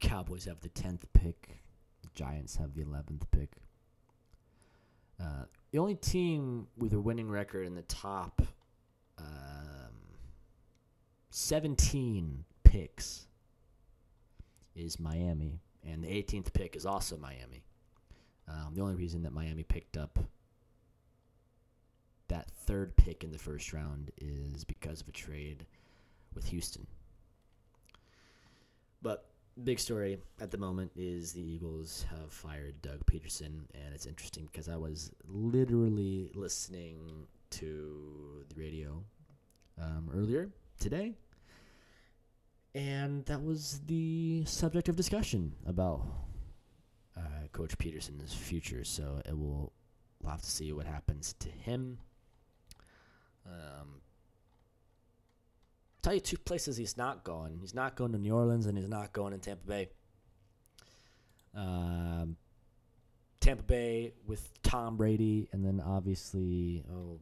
Cowboys 0.00 0.44
have 0.44 0.60
the 0.60 0.68
10th 0.68 1.02
pick. 1.12 1.58
The 2.02 2.08
Giants 2.14 2.56
have 2.56 2.74
the 2.74 2.82
11th 2.82 3.22
pick. 3.30 3.50
Uh, 5.20 5.44
the 5.72 5.78
only 5.78 5.94
team 5.94 6.68
with 6.76 6.92
a 6.92 7.00
winning 7.00 7.30
record 7.30 7.66
in 7.66 7.74
the 7.74 7.82
top 7.82 8.42
um, 9.18 9.81
17 11.34 12.44
picks 12.62 13.26
is 14.76 15.00
Miami, 15.00 15.62
and 15.82 16.04
the 16.04 16.08
18th 16.08 16.52
pick 16.52 16.76
is 16.76 16.84
also 16.84 17.16
Miami. 17.16 17.64
Um, 18.46 18.74
the 18.74 18.82
only 18.82 18.96
reason 18.96 19.22
that 19.22 19.32
Miami 19.32 19.62
picked 19.62 19.96
up 19.96 20.18
that 22.28 22.50
third 22.50 22.94
pick 22.96 23.24
in 23.24 23.32
the 23.32 23.38
first 23.38 23.72
round 23.72 24.10
is 24.18 24.62
because 24.64 25.00
of 25.00 25.08
a 25.08 25.12
trade 25.12 25.64
with 26.34 26.44
Houston. 26.48 26.86
But 29.00 29.24
big 29.64 29.80
story 29.80 30.18
at 30.38 30.50
the 30.50 30.58
moment 30.58 30.92
is 30.96 31.32
the 31.32 31.40
Eagles 31.40 32.04
have 32.10 32.30
fired 32.30 32.82
Doug 32.82 33.06
Pederson, 33.06 33.64
and 33.72 33.94
it's 33.94 34.04
interesting 34.04 34.50
because 34.52 34.68
I 34.68 34.76
was 34.76 35.10
literally 35.26 36.30
listening 36.34 37.26
to 37.52 38.44
the 38.50 38.60
radio 38.60 39.02
um, 39.80 40.10
earlier 40.14 40.50
today, 40.78 41.14
and 42.74 43.24
that 43.26 43.42
was 43.42 43.80
the 43.86 44.44
subject 44.46 44.88
of 44.88 44.96
discussion 44.96 45.52
about 45.66 46.02
uh, 47.16 47.46
Coach 47.52 47.76
Pederson's 47.78 48.32
future. 48.32 48.84
So 48.84 49.20
it 49.26 49.36
will 49.36 49.72
we'll 50.22 50.30
have 50.30 50.42
to 50.42 50.50
see 50.50 50.72
what 50.72 50.86
happens 50.86 51.34
to 51.40 51.48
him. 51.48 51.98
Um, 53.46 54.00
tell 56.02 56.14
you 56.14 56.20
two 56.20 56.38
places 56.38 56.76
he's 56.76 56.96
not 56.96 57.24
going. 57.24 57.58
He's 57.60 57.74
not 57.74 57.96
going 57.96 58.12
to 58.12 58.18
New 58.18 58.34
Orleans, 58.34 58.66
and 58.66 58.78
he's 58.78 58.88
not 58.88 59.12
going 59.12 59.32
to 59.32 59.38
Tampa 59.38 59.66
Bay. 59.66 59.88
Um, 61.54 62.36
Tampa 63.40 63.64
Bay 63.64 64.12
with 64.26 64.62
Tom 64.62 64.96
Brady, 64.96 65.48
and 65.52 65.64
then 65.64 65.82
obviously, 65.84 66.84
oh, 66.90 67.18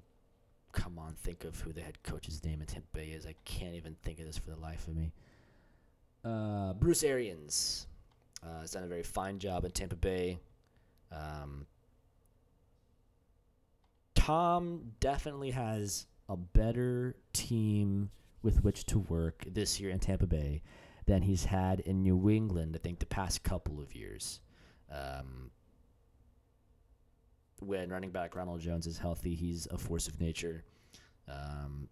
come 0.73 0.99
on, 0.99 1.15
think 1.15 1.45
of 1.45 1.59
who 1.61 1.73
the 1.73 1.81
head 1.81 2.03
coach's 2.03 2.45
name 2.45 2.61
in 2.61 2.67
Tampa 2.67 2.87
Bay 2.93 3.07
is. 3.07 3.27
I 3.27 3.35
can't 3.45 3.75
even 3.75 3.97
think 4.03 4.21
of 4.21 4.27
this 4.27 4.39
for 4.39 4.51
the 4.51 4.61
life 4.61 4.87
of 4.87 4.95
me. 4.95 5.13
Uh, 6.25 6.73
Bruce 6.75 7.03
Arians 7.03 7.87
uh, 8.45 8.61
has 8.61 8.73
done 8.73 8.85
a 8.85 8.89
very 8.89 9.03
fine 9.03 9.39
job 9.39 9.65
in 9.65 9.71
Tampa 9.71 9.97
Bay. 9.97 10.39
Um, 11.11 11.67
Tom 14.15 14.93
definitely 15.01 15.51
has 15.51 16.07
a 16.29 16.37
better 16.37 17.17
team 17.33 18.11
with 18.43 18.63
which 18.63 18.87
to 18.87 18.99
work 18.99 19.45
this 19.47 19.81
year 19.81 19.91
in 19.91 19.99
Tampa 19.99 20.27
Bay 20.27 20.63
than 21.07 21.23
he's 21.23 21.45
had 21.45 21.81
in 21.81 22.03
New 22.03 22.31
England, 22.31 22.77
I 22.77 22.79
think, 22.79 22.99
the 22.99 23.07
past 23.07 23.43
couple 23.43 23.81
of 23.81 23.95
years. 23.95 24.41
Um, 24.91 25.51
when 27.61 27.91
running 27.91 28.11
back 28.11 28.37
Ronald 28.37 28.61
Jones 28.61 28.87
is 28.87 28.99
healthy, 28.99 29.35
he's 29.35 29.67
a 29.71 29.79
force 29.79 30.09
of 30.09 30.21
nature. 30.21 30.65
Um, 31.29 31.89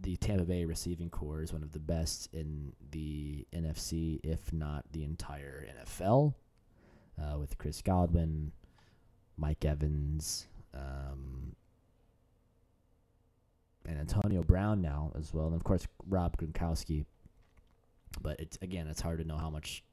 the, 0.00 0.16
Tampa 0.16 0.44
Bay 0.44 0.64
receiving 0.64 1.10
corps 1.10 1.42
is 1.42 1.52
one 1.52 1.62
of 1.62 1.72
the 1.72 1.78
best 1.78 2.28
in 2.32 2.72
the 2.90 3.46
NFC, 3.54 4.20
if 4.22 4.52
not 4.52 4.84
the 4.92 5.04
entire 5.04 5.66
NFL, 5.80 6.34
uh, 7.20 7.38
with 7.38 7.58
Chris 7.58 7.82
Godwin, 7.82 8.52
Mike 9.36 9.64
Evans, 9.64 10.46
um, 10.74 11.54
and 13.86 13.98
Antonio 13.98 14.42
Brown 14.42 14.80
now 14.80 15.12
as 15.18 15.32
well, 15.32 15.46
and 15.46 15.54
of 15.54 15.64
course 15.64 15.86
Rob 16.08 16.36
Gronkowski. 16.36 17.04
But 18.20 18.40
it's 18.40 18.58
again, 18.62 18.86
it's 18.88 19.00
hard 19.00 19.18
to 19.18 19.24
know 19.24 19.36
how 19.36 19.50
much 19.50 19.84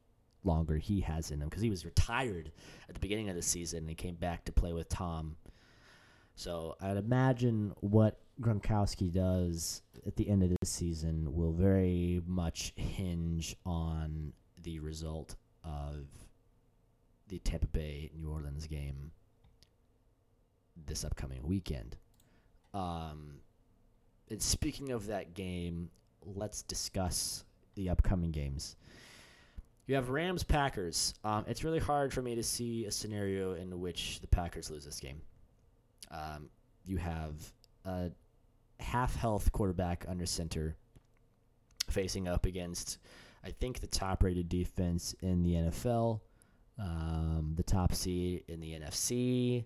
longer 0.43 0.77
he 0.77 1.01
has 1.01 1.31
in 1.31 1.41
him 1.41 1.49
because 1.49 1.61
he 1.61 1.69
was 1.69 1.85
retired 1.85 2.51
at 2.87 2.95
the 2.95 2.99
beginning 2.99 3.29
of 3.29 3.35
the 3.35 3.41
season 3.41 3.79
and 3.79 3.89
he 3.89 3.95
came 3.95 4.15
back 4.15 4.45
to 4.45 4.51
play 4.51 4.73
with 4.73 4.89
Tom. 4.89 5.35
So 6.35 6.75
I'd 6.81 6.97
imagine 6.97 7.73
what 7.81 8.19
Gronkowski 8.41 9.11
does 9.11 9.81
at 10.05 10.15
the 10.15 10.27
end 10.27 10.43
of 10.43 10.49
this 10.49 10.69
season 10.69 11.35
will 11.35 11.53
very 11.53 12.21
much 12.25 12.73
hinge 12.75 13.55
on 13.65 14.33
the 14.63 14.79
result 14.79 15.35
of 15.63 16.07
the 17.27 17.39
Tampa 17.39 17.67
Bay 17.67 18.11
New 18.19 18.29
Orleans 18.31 18.67
game 18.67 19.11
this 20.85 21.03
upcoming 21.05 21.41
weekend. 21.43 21.95
Um, 22.73 23.35
and 24.29 24.41
speaking 24.41 24.91
of 24.91 25.07
that 25.07 25.33
game, 25.33 25.89
let's 26.25 26.63
discuss 26.63 27.45
the 27.75 27.89
upcoming 27.89 28.31
games. 28.31 28.75
You 29.85 29.95
have 29.95 30.09
Rams 30.09 30.43
Packers. 30.43 31.13
Um, 31.23 31.45
it's 31.47 31.63
really 31.63 31.79
hard 31.79 32.13
for 32.13 32.21
me 32.21 32.35
to 32.35 32.43
see 32.43 32.85
a 32.85 32.91
scenario 32.91 33.53
in 33.53 33.79
which 33.79 34.21
the 34.21 34.27
Packers 34.27 34.71
lose 34.71 34.85
this 34.85 34.99
game. 34.99 35.21
Um, 36.11 36.49
you 36.85 36.97
have 36.97 37.33
a 37.85 38.11
half 38.79 39.15
health 39.15 39.51
quarterback 39.51 40.05
under 40.07 40.25
center 40.25 40.75
facing 41.89 42.27
up 42.27 42.45
against, 42.45 42.97
I 43.43 43.51
think, 43.51 43.79
the 43.79 43.87
top 43.87 44.23
rated 44.23 44.49
defense 44.49 45.15
in 45.21 45.43
the 45.43 45.53
NFL, 45.53 46.21
um, 46.79 47.53
the 47.55 47.63
top 47.63 47.93
seed 47.93 48.43
in 48.47 48.59
the 48.59 48.73
NFC, 48.73 49.65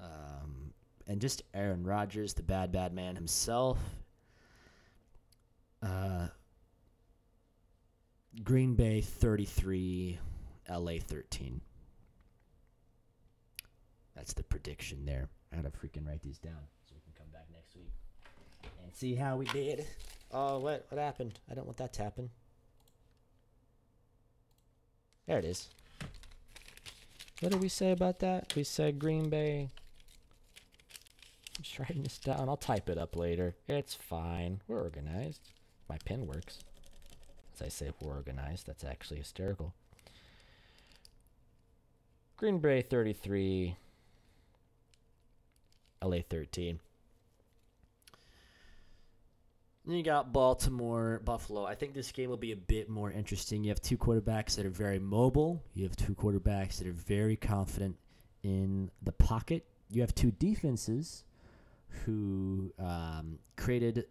um, 0.00 0.72
and 1.06 1.20
just 1.20 1.42
Aaron 1.54 1.84
Rodgers, 1.84 2.34
the 2.34 2.42
bad, 2.42 2.72
bad 2.72 2.92
man 2.92 3.16
himself. 3.16 3.78
Uh, 5.82 6.28
Green 8.44 8.74
Bay 8.74 9.00
33, 9.00 10.18
LA 10.68 10.92
13. 11.00 11.60
That's 14.14 14.32
the 14.34 14.44
prediction 14.44 15.04
there. 15.04 15.28
I 15.52 15.56
gotta 15.56 15.70
freaking 15.70 16.06
write 16.06 16.22
these 16.22 16.38
down 16.38 16.60
so 16.88 16.94
we 16.94 17.00
can 17.02 17.12
come 17.16 17.32
back 17.32 17.46
next 17.52 17.74
week 17.74 17.92
and 18.82 18.94
see 18.94 19.14
how 19.14 19.36
we 19.36 19.46
did. 19.46 19.86
Oh, 20.32 20.58
what 20.58 20.86
what 20.90 21.00
happened? 21.00 21.38
I 21.50 21.54
don't 21.54 21.66
want 21.66 21.78
that 21.78 21.92
to 21.94 22.02
happen. 22.02 22.30
There 25.26 25.38
it 25.38 25.44
is. 25.44 25.68
What 27.40 27.52
did 27.52 27.60
we 27.60 27.68
say 27.68 27.90
about 27.92 28.18
that? 28.18 28.54
We 28.54 28.64
said 28.64 28.98
Green 28.98 29.30
Bay. 29.30 29.70
I'm 31.56 31.62
just 31.62 31.78
writing 31.78 32.02
this 32.02 32.18
down. 32.18 32.48
I'll 32.48 32.56
type 32.56 32.88
it 32.88 32.98
up 32.98 33.16
later. 33.16 33.54
It's 33.66 33.94
fine. 33.94 34.60
We're 34.68 34.80
organized. 34.80 35.40
My 35.88 35.98
pen 36.04 36.26
works. 36.26 36.60
As 37.54 37.62
I 37.62 37.68
say, 37.68 37.90
we're 38.00 38.14
organized. 38.14 38.66
That's 38.66 38.84
actually 38.84 39.18
hysterical. 39.18 39.74
Green 42.36 42.58
Bay 42.58 42.82
33, 42.82 43.76
LA 46.02 46.18
13. 46.28 46.80
Then 49.86 49.96
you 49.96 50.02
got 50.02 50.32
Baltimore, 50.32 51.20
Buffalo. 51.24 51.64
I 51.64 51.74
think 51.74 51.94
this 51.94 52.12
game 52.12 52.28
will 52.28 52.36
be 52.36 52.52
a 52.52 52.56
bit 52.56 52.88
more 52.88 53.10
interesting. 53.10 53.64
You 53.64 53.70
have 53.70 53.80
two 53.80 53.96
quarterbacks 53.96 54.56
that 54.56 54.66
are 54.66 54.70
very 54.70 54.98
mobile. 54.98 55.62
You 55.74 55.84
have 55.84 55.96
two 55.96 56.14
quarterbacks 56.14 56.78
that 56.78 56.86
are 56.86 56.92
very 56.92 57.36
confident 57.36 57.96
in 58.42 58.90
the 59.02 59.12
pocket. 59.12 59.64
You 59.90 60.02
have 60.02 60.14
two 60.14 60.30
defenses 60.30 61.24
who 62.04 62.72
um, 62.78 63.38
created 63.56 64.04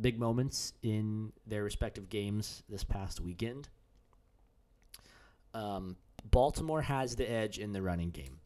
big 0.00 0.18
moments 0.18 0.74
in 0.82 1.32
their 1.46 1.62
respective 1.62 2.08
games 2.08 2.62
this 2.68 2.84
past 2.84 3.20
weekend. 3.20 3.68
Um, 5.54 5.96
Baltimore 6.30 6.82
has 6.82 7.16
the 7.16 7.30
edge 7.30 7.58
in 7.58 7.72
the 7.72 7.80
running 7.80 8.10
game. 8.10 8.40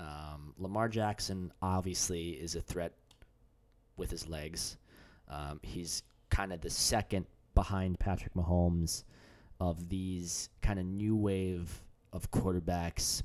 Um, 0.00 0.54
Lamar 0.58 0.88
Jackson 0.88 1.52
obviously 1.60 2.30
is 2.30 2.54
a 2.56 2.60
threat 2.60 2.92
with 3.96 4.10
his 4.10 4.26
legs. 4.26 4.78
Um, 5.28 5.60
he's 5.62 6.02
kind 6.30 6.52
of 6.52 6.60
the 6.60 6.70
second 6.70 7.26
behind 7.54 7.98
Patrick 7.98 8.32
Mahomes 8.34 9.04
of 9.60 9.88
these 9.88 10.48
kind 10.62 10.78
of 10.78 10.86
new 10.86 11.14
wave 11.14 11.70
of 12.12 12.30
quarterbacks 12.30 13.22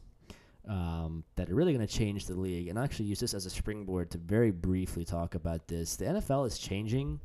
um, 0.67 1.23
that 1.35 1.49
are 1.49 1.55
really 1.55 1.73
going 1.73 1.85
to 1.85 1.93
change 1.93 2.25
the 2.25 2.35
league. 2.35 2.67
And 2.67 2.77
I'll 2.77 2.83
actually 2.83 3.05
use 3.05 3.19
this 3.19 3.33
as 3.33 3.45
a 3.45 3.49
springboard 3.49 4.11
to 4.11 4.17
very 4.17 4.51
briefly 4.51 5.05
talk 5.05 5.35
about 5.35 5.67
this. 5.67 5.95
The 5.95 6.05
NFL 6.05 6.45
is 6.47 6.57
changing. 6.57 7.21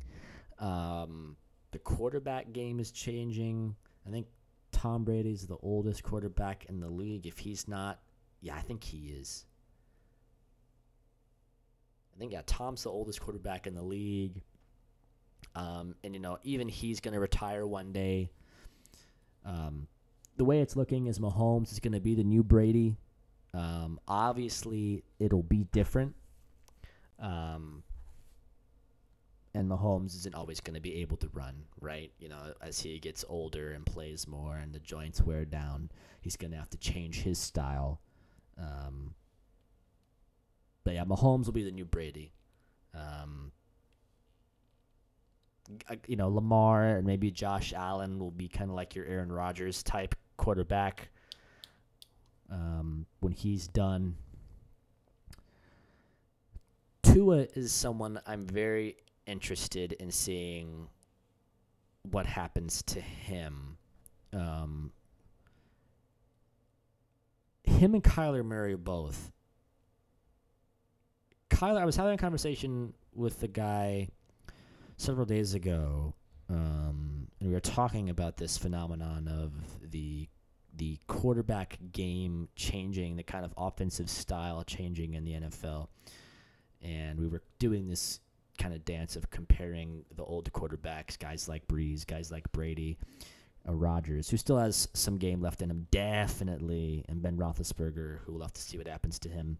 Um, 0.59 1.35
the 1.71 1.79
quarterback 1.79 2.53
game 2.53 2.79
is 2.79 2.91
changing. 2.91 3.75
I 4.07 4.11
think 4.11 4.27
Tom 4.71 5.03
Brady's 5.03 5.45
the 5.45 5.57
oldest 5.61 6.03
quarterback 6.03 6.65
in 6.69 6.79
the 6.79 6.89
league. 6.89 7.27
If 7.27 7.39
he's 7.39 7.67
not, 7.67 7.99
yeah, 8.41 8.55
I 8.55 8.61
think 8.61 8.83
he 8.83 9.13
is. 9.19 9.45
I 12.15 12.19
think 12.19 12.31
yeah, 12.31 12.41
Tom's 12.45 12.83
the 12.83 12.89
oldest 12.89 13.21
quarterback 13.21 13.67
in 13.67 13.75
the 13.75 13.81
league. 13.81 14.41
Um, 15.55 15.95
and 16.03 16.13
you 16.13 16.19
know, 16.19 16.37
even 16.43 16.67
he's 16.67 16.99
going 16.99 17.13
to 17.13 17.19
retire 17.19 17.65
one 17.65 17.91
day. 17.91 18.31
Um, 19.45 19.87
the 20.37 20.45
way 20.45 20.61
it's 20.61 20.75
looking 20.75 21.07
is 21.07 21.19
Mahomes 21.19 21.71
is 21.71 21.79
going 21.79 21.93
to 21.93 21.99
be 21.99 22.15
the 22.15 22.23
new 22.23 22.43
Brady. 22.43 22.97
Um, 23.53 23.99
obviously, 24.07 25.03
it'll 25.19 25.43
be 25.43 25.65
different. 25.71 26.15
Um, 27.19 27.83
and 29.53 29.69
Mahomes 29.69 30.15
isn't 30.15 30.33
always 30.33 30.61
going 30.61 30.75
to 30.75 30.81
be 30.81 31.01
able 31.01 31.17
to 31.17 31.29
run, 31.33 31.63
right? 31.81 32.11
You 32.19 32.29
know, 32.29 32.53
as 32.61 32.79
he 32.79 32.99
gets 32.99 33.25
older 33.27 33.73
and 33.73 33.85
plays 33.85 34.27
more 34.27 34.55
and 34.55 34.73
the 34.73 34.79
joints 34.79 35.21
wear 35.21 35.43
down, 35.43 35.91
he's 36.21 36.37
going 36.37 36.51
to 36.51 36.57
have 36.57 36.69
to 36.69 36.77
change 36.77 37.21
his 37.21 37.37
style. 37.37 37.99
Um, 38.57 39.13
but 40.83 40.93
yeah, 40.93 41.05
Mahomes 41.05 41.45
will 41.45 41.53
be 41.53 41.63
the 41.63 41.71
new 41.71 41.85
Brady. 41.85 42.33
Um, 42.93 43.51
you 46.07 46.17
know, 46.17 46.27
Lamar 46.27 46.97
and 46.97 47.07
maybe 47.07 47.31
Josh 47.31 47.73
Allen 47.73 48.19
will 48.19 48.31
be 48.31 48.47
kind 48.47 48.69
of 48.69 48.75
like 48.75 48.95
your 48.95 49.05
Aaron 49.05 49.31
Rodgers 49.31 49.83
type 49.83 50.15
quarterback 50.35 51.09
um, 52.51 53.05
when 53.21 53.31
he's 53.31 53.67
done 53.67 54.15
Tua 57.13 57.47
is 57.55 57.73
someone 57.73 58.21
I'm 58.25 58.45
very 58.45 58.95
interested 59.25 59.91
in 59.93 60.11
seeing 60.11 60.87
what 62.09 62.25
happens 62.25 62.81
to 62.83 63.01
him. 63.01 63.77
Um, 64.31 64.93
him 67.81 67.95
and 67.95 68.03
Kyler 68.03 68.45
Murray 68.45 68.75
both. 68.75 69.31
Kyler, 71.49 71.81
I 71.81 71.85
was 71.85 71.95
having 71.95 72.13
a 72.13 72.17
conversation 72.17 72.93
with 73.13 73.39
the 73.39 73.47
guy 73.47 74.07
several 74.97 75.25
days 75.25 75.55
ago, 75.55 76.13
um, 76.47 77.27
and 77.39 77.49
we 77.49 77.53
were 77.53 77.59
talking 77.59 78.11
about 78.11 78.37
this 78.37 78.57
phenomenon 78.57 79.27
of 79.27 79.51
the 79.91 80.29
the 80.77 80.97
quarterback 81.07 81.77
game 81.91 82.47
changing, 82.55 83.17
the 83.17 83.23
kind 83.23 83.43
of 83.43 83.53
offensive 83.57 84.09
style 84.09 84.63
changing 84.63 85.15
in 85.15 85.25
the 85.25 85.33
NFL, 85.33 85.87
and 86.83 87.19
we 87.19 87.27
were 87.27 87.41
doing 87.57 87.87
this 87.87 88.19
kind 88.59 88.75
of 88.75 88.85
dance 88.85 89.15
of 89.15 89.29
comparing 89.31 90.05
the 90.15 90.23
old 90.23 90.53
quarterbacks, 90.53 91.17
guys 91.17 91.49
like 91.49 91.67
Brees, 91.67 92.05
guys 92.05 92.31
like 92.31 92.49
Brady, 92.51 92.97
uh, 93.67 93.73
Rodgers, 93.73 94.29
who 94.29 94.37
still 94.37 94.57
has 94.57 94.87
some 94.93 95.17
game 95.17 95.41
left 95.41 95.61
in 95.61 95.69
him, 95.69 95.87
definitely, 95.91 97.05
and 97.07 97.21
Ben 97.21 97.37
Roethlisberger, 97.37 98.19
who 98.19 98.33
we'll 98.33 98.41
have 98.41 98.53
to 98.53 98.61
see 98.61 98.77
what 98.77 98.87
happens 98.87 99.19
to 99.19 99.29
him. 99.29 99.57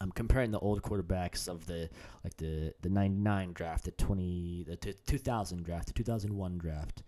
I'm 0.00 0.10
comparing 0.10 0.50
the 0.50 0.58
old 0.58 0.82
quarterbacks 0.82 1.48
of 1.48 1.66
the 1.66 1.88
like 2.24 2.36
the 2.36 2.74
the 2.82 2.88
'99 2.88 3.52
draft, 3.52 3.84
the 3.84 3.92
20, 3.92 4.64
the 4.66 4.76
t- 4.76 4.94
2000 5.06 5.62
draft, 5.62 5.86
the 5.86 5.92
2001 5.92 6.58
draft, 6.58 7.02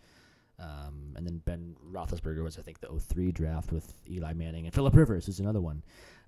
um, 0.61 1.15
and 1.17 1.27
then 1.27 1.39
Ben 1.45 1.75
Roethlisberger 1.91 2.45
was 2.45 2.59
I 2.59 2.63
think 2.63 2.81
the 2.81 2.89
03 2.89 3.33
draft 3.33 3.73
with 3.73 3.93
Eli 4.09 4.33
Manning 4.35 4.67
and 4.67 4.75
Philip 4.75 4.95
Rivers 4.95 5.29
is 5.29 5.41
another 5.41 5.61
one. 5.61 5.83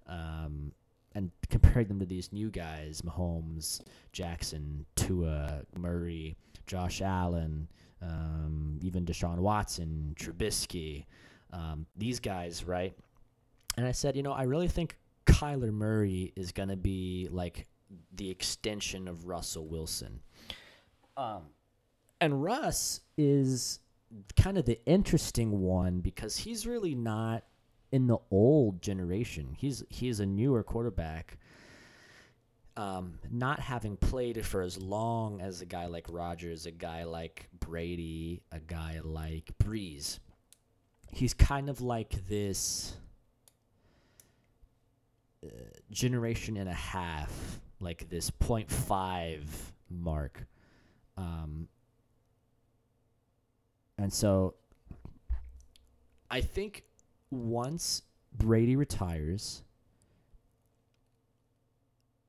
Um, 0.09 0.73
and 1.15 1.31
comparing 1.49 1.89
them 1.89 1.99
to 2.01 2.07
these 2.07 2.33
new 2.33 2.51
guys, 2.51 3.01
Mahomes, 3.03 3.81
Jackson, 4.12 4.85
Tua, 4.97 5.62
Murray, 5.77 6.37
Josh 6.67 7.01
Allen, 7.01 7.69
um, 8.03 8.79
even 8.83 9.05
Deshaun 9.05 9.39
Watson, 9.39 10.15
Trubisky, 10.19 11.07
um, 11.53 11.87
these 11.97 12.21
guys, 12.21 12.65
right? 12.65 12.95
And 13.77 13.87
I 13.87 13.93
said, 13.93 14.17
you 14.17 14.23
know, 14.23 14.33
I 14.33 14.45
really 14.45 14.69
think 14.69 14.97
Kyler 15.27 15.73
Murray 15.73 16.33
is 16.37 16.53
going 16.53 16.69
to 16.69 16.77
be 16.77 17.29
like 17.31 17.67
the 18.15 18.31
extension 18.31 19.09
of 19.09 19.27
Russell 19.27 19.67
Wilson. 19.67 20.21
Um, 21.17 21.43
and 22.21 22.43
Russ 22.43 23.01
is 23.17 23.81
kind 24.37 24.57
of 24.59 24.65
the 24.65 24.79
interesting 24.87 25.61
one 25.61 26.01
because 26.01 26.37
he's 26.37 26.67
really 26.67 26.95
not 26.95 27.45
in 27.93 28.07
the 28.07 28.19
old 28.31 28.83
generation. 28.83 29.55
He's 29.57 29.85
he's 29.89 30.21
a 30.21 30.27
newer 30.27 30.63
quarterback. 30.63 31.39
Um, 32.77 33.19
not 33.31 33.59
having 33.59 33.97
played 33.97 34.45
for 34.45 34.61
as 34.61 34.77
long 34.77 35.41
as 35.41 35.62
a 35.62 35.67
guy 35.67 35.87
like 35.87 36.07
Rodgers, 36.11 36.67
a 36.67 36.71
guy 36.71 37.05
like 37.05 37.49
Brady, 37.59 38.43
a 38.53 38.61
guy 38.61 39.01
like 39.03 39.51
Brees, 39.62 40.19
he's 41.11 41.33
kind 41.33 41.71
of 41.71 41.81
like 41.81 42.27
this 42.29 42.95
uh, 45.45 45.49
generation 45.91 46.59
and 46.59 46.69
a 46.69 46.75
half, 46.75 47.61
like 47.81 48.09
this 48.11 48.31
0.5 48.31 49.41
mark. 49.89 50.47
Um, 51.17 51.69
and 53.99 54.12
so 54.12 54.55
I 56.31 56.41
think 56.41 56.85
once 57.31 58.03
Brady 58.37 58.77
retires, 58.77 59.62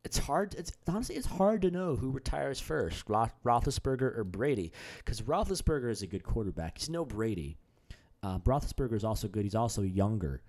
it's 0.07 0.17
hard. 0.17 0.55
It's 0.57 0.71
honestly 0.87 1.17
it's 1.17 1.27
hard 1.27 1.61
to 1.63 1.69
know 1.69 1.97
who 1.97 2.11
retires 2.11 2.61
first, 2.61 3.03
Roth, 3.09 3.33
Roethlisberger 3.43 4.17
or 4.17 4.23
Brady, 4.23 4.71
because 4.99 5.21
Roethlisberger 5.21 5.89
is 5.91 6.01
a 6.01 6.07
good 6.07 6.23
quarterback. 6.23 6.77
He's 6.77 6.89
no 6.89 7.03
Brady. 7.03 7.57
Uh, 8.23 8.39
Roethlisberger 8.39 8.93
is 8.93 9.03
also 9.03 9.27
good. 9.27 9.43
He's 9.43 9.53
also 9.53 9.81
younger. 9.81 10.41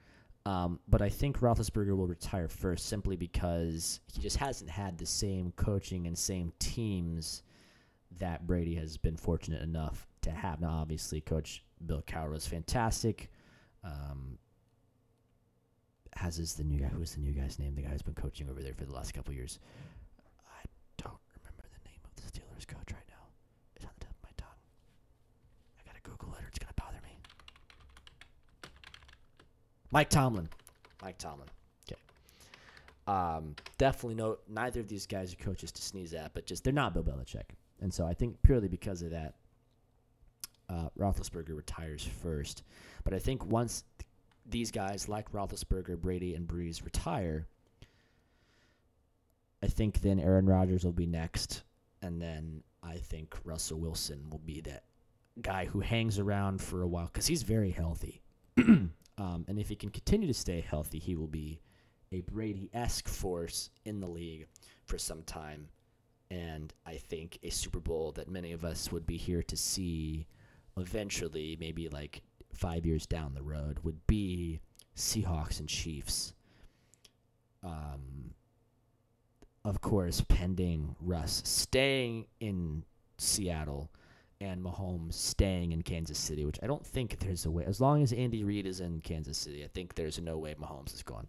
Um, 0.46 0.78
but 0.86 1.02
I 1.02 1.08
think 1.08 1.40
Roethlisberger 1.40 1.96
will 1.96 2.06
retire 2.06 2.46
first 2.46 2.86
simply 2.86 3.16
because 3.16 3.98
he 4.06 4.22
just 4.22 4.36
hasn't 4.36 4.70
had 4.70 4.96
the 4.96 5.06
same 5.06 5.52
coaching 5.56 6.06
and 6.06 6.16
same 6.16 6.52
teams 6.60 7.42
that 8.20 8.46
Brady 8.46 8.76
has 8.76 8.96
been 8.96 9.16
fortunate 9.16 9.60
enough 9.60 10.06
to 10.22 10.30
have. 10.30 10.60
Now, 10.60 10.70
obviously, 10.70 11.20
Coach 11.20 11.64
Bill 11.84 12.04
Cowher 12.06 12.30
was 12.30 12.46
fantastic. 12.46 13.28
Um, 13.82 14.38
is 16.36 16.54
the 16.54 16.64
new 16.64 16.78
guy? 16.78 16.88
Who 16.88 17.00
is 17.00 17.14
the 17.14 17.20
new 17.20 17.32
guy's 17.32 17.58
name? 17.58 17.74
The 17.74 17.82
guy 17.82 17.88
who's 17.88 18.02
been 18.02 18.14
coaching 18.14 18.50
over 18.50 18.60
there 18.60 18.74
for 18.74 18.84
the 18.84 18.92
last 18.92 19.14
couple 19.14 19.32
years. 19.32 19.58
I 20.46 20.64
don't 21.02 21.16
remember 21.38 21.62
the 21.62 21.88
name 21.88 22.00
of 22.04 22.14
the 22.16 22.22
Steelers 22.22 22.66
coach 22.66 22.92
right 22.92 23.08
now. 23.08 23.24
It's 23.76 23.84
on 23.86 23.90
the 23.98 24.04
tip 24.04 24.10
of 24.10 24.22
my 24.22 24.30
tongue. 24.36 24.48
I 25.78 25.82
gotta 25.86 26.00
Google 26.02 26.34
it, 26.34 26.44
or 26.44 26.48
it's 26.48 26.58
gonna 26.58 26.74
bother 26.76 26.98
me. 27.02 27.16
Mike 29.90 30.10
Tomlin. 30.10 30.50
Mike 31.02 31.16
Tomlin. 31.16 31.48
Okay. 31.90 32.00
Um, 33.06 33.54
definitely 33.78 34.16
no. 34.16 34.38
Neither 34.48 34.80
of 34.80 34.88
these 34.88 35.06
guys 35.06 35.32
are 35.32 35.36
coaches 35.36 35.72
to 35.72 35.82
sneeze 35.82 36.12
at, 36.12 36.34
but 36.34 36.44
just 36.44 36.64
they're 36.64 36.72
not 36.72 36.92
Bill 36.92 37.04
Belichick, 37.04 37.54
and 37.80 37.94
so 37.94 38.06
I 38.06 38.12
think 38.12 38.36
purely 38.42 38.68
because 38.68 39.00
of 39.00 39.10
that, 39.12 39.36
uh, 40.68 40.88
Roethlisberger 40.98 41.56
retires 41.56 42.06
first. 42.22 42.64
But 43.04 43.14
I 43.14 43.18
think 43.18 43.46
once 43.46 43.84
these 44.48 44.70
guys 44.70 45.08
like 45.08 45.32
Roethlisberger, 45.32 45.98
Brady, 45.98 46.34
and 46.34 46.46
Brees 46.46 46.84
retire, 46.84 47.46
I 49.62 49.66
think 49.66 50.00
then 50.00 50.20
Aaron 50.20 50.46
Rodgers 50.46 50.84
will 50.84 50.92
be 50.92 51.06
next, 51.06 51.64
and 52.02 52.20
then 52.20 52.62
I 52.82 52.96
think 52.96 53.36
Russell 53.44 53.80
Wilson 53.80 54.30
will 54.30 54.38
be 54.38 54.60
that 54.62 54.84
guy 55.42 55.66
who 55.66 55.80
hangs 55.80 56.18
around 56.18 56.60
for 56.60 56.82
a 56.82 56.86
while 56.86 57.06
because 57.06 57.26
he's 57.26 57.42
very 57.42 57.70
healthy. 57.70 58.22
um, 58.58 58.92
and 59.18 59.58
if 59.58 59.68
he 59.68 59.76
can 59.76 59.90
continue 59.90 60.26
to 60.26 60.34
stay 60.34 60.60
healthy, 60.60 60.98
he 60.98 61.16
will 61.16 61.26
be 61.26 61.60
a 62.12 62.20
Brady 62.22 62.70
esque 62.72 63.08
force 63.08 63.70
in 63.84 64.00
the 64.00 64.06
league 64.08 64.46
for 64.84 64.98
some 64.98 65.22
time. 65.22 65.68
And 66.30 66.72
I 66.86 66.94
think 66.94 67.38
a 67.42 67.50
Super 67.50 67.80
Bowl 67.80 68.12
that 68.12 68.28
many 68.28 68.52
of 68.52 68.64
us 68.64 68.92
would 68.92 69.06
be 69.06 69.16
here 69.16 69.42
to 69.44 69.56
see 69.56 70.26
eventually, 70.76 71.56
maybe 71.58 71.88
like 71.88 72.22
five 72.52 72.84
years 72.86 73.06
down 73.06 73.34
the 73.34 73.42
road, 73.42 73.78
would 73.82 74.06
be 74.06 74.60
Seahawks 74.96 75.60
and 75.60 75.68
Chiefs. 75.68 76.34
Um, 77.62 78.34
of 79.64 79.80
course, 79.80 80.22
pending 80.28 80.96
Russ 81.00 81.42
staying 81.44 82.26
in 82.40 82.84
Seattle 83.18 83.90
and 84.40 84.62
Mahomes 84.62 85.14
staying 85.14 85.72
in 85.72 85.82
Kansas 85.82 86.18
City, 86.18 86.44
which 86.44 86.58
I 86.62 86.66
don't 86.66 86.86
think 86.86 87.18
there's 87.18 87.44
a 87.44 87.50
way. 87.50 87.64
As 87.64 87.80
long 87.80 88.02
as 88.02 88.12
Andy 88.12 88.44
Reid 88.44 88.66
is 88.66 88.80
in 88.80 89.00
Kansas 89.00 89.36
City, 89.36 89.64
I 89.64 89.68
think 89.68 89.94
there's 89.94 90.20
no 90.20 90.38
way 90.38 90.54
Mahomes 90.54 90.94
is 90.94 91.02
gone. 91.02 91.26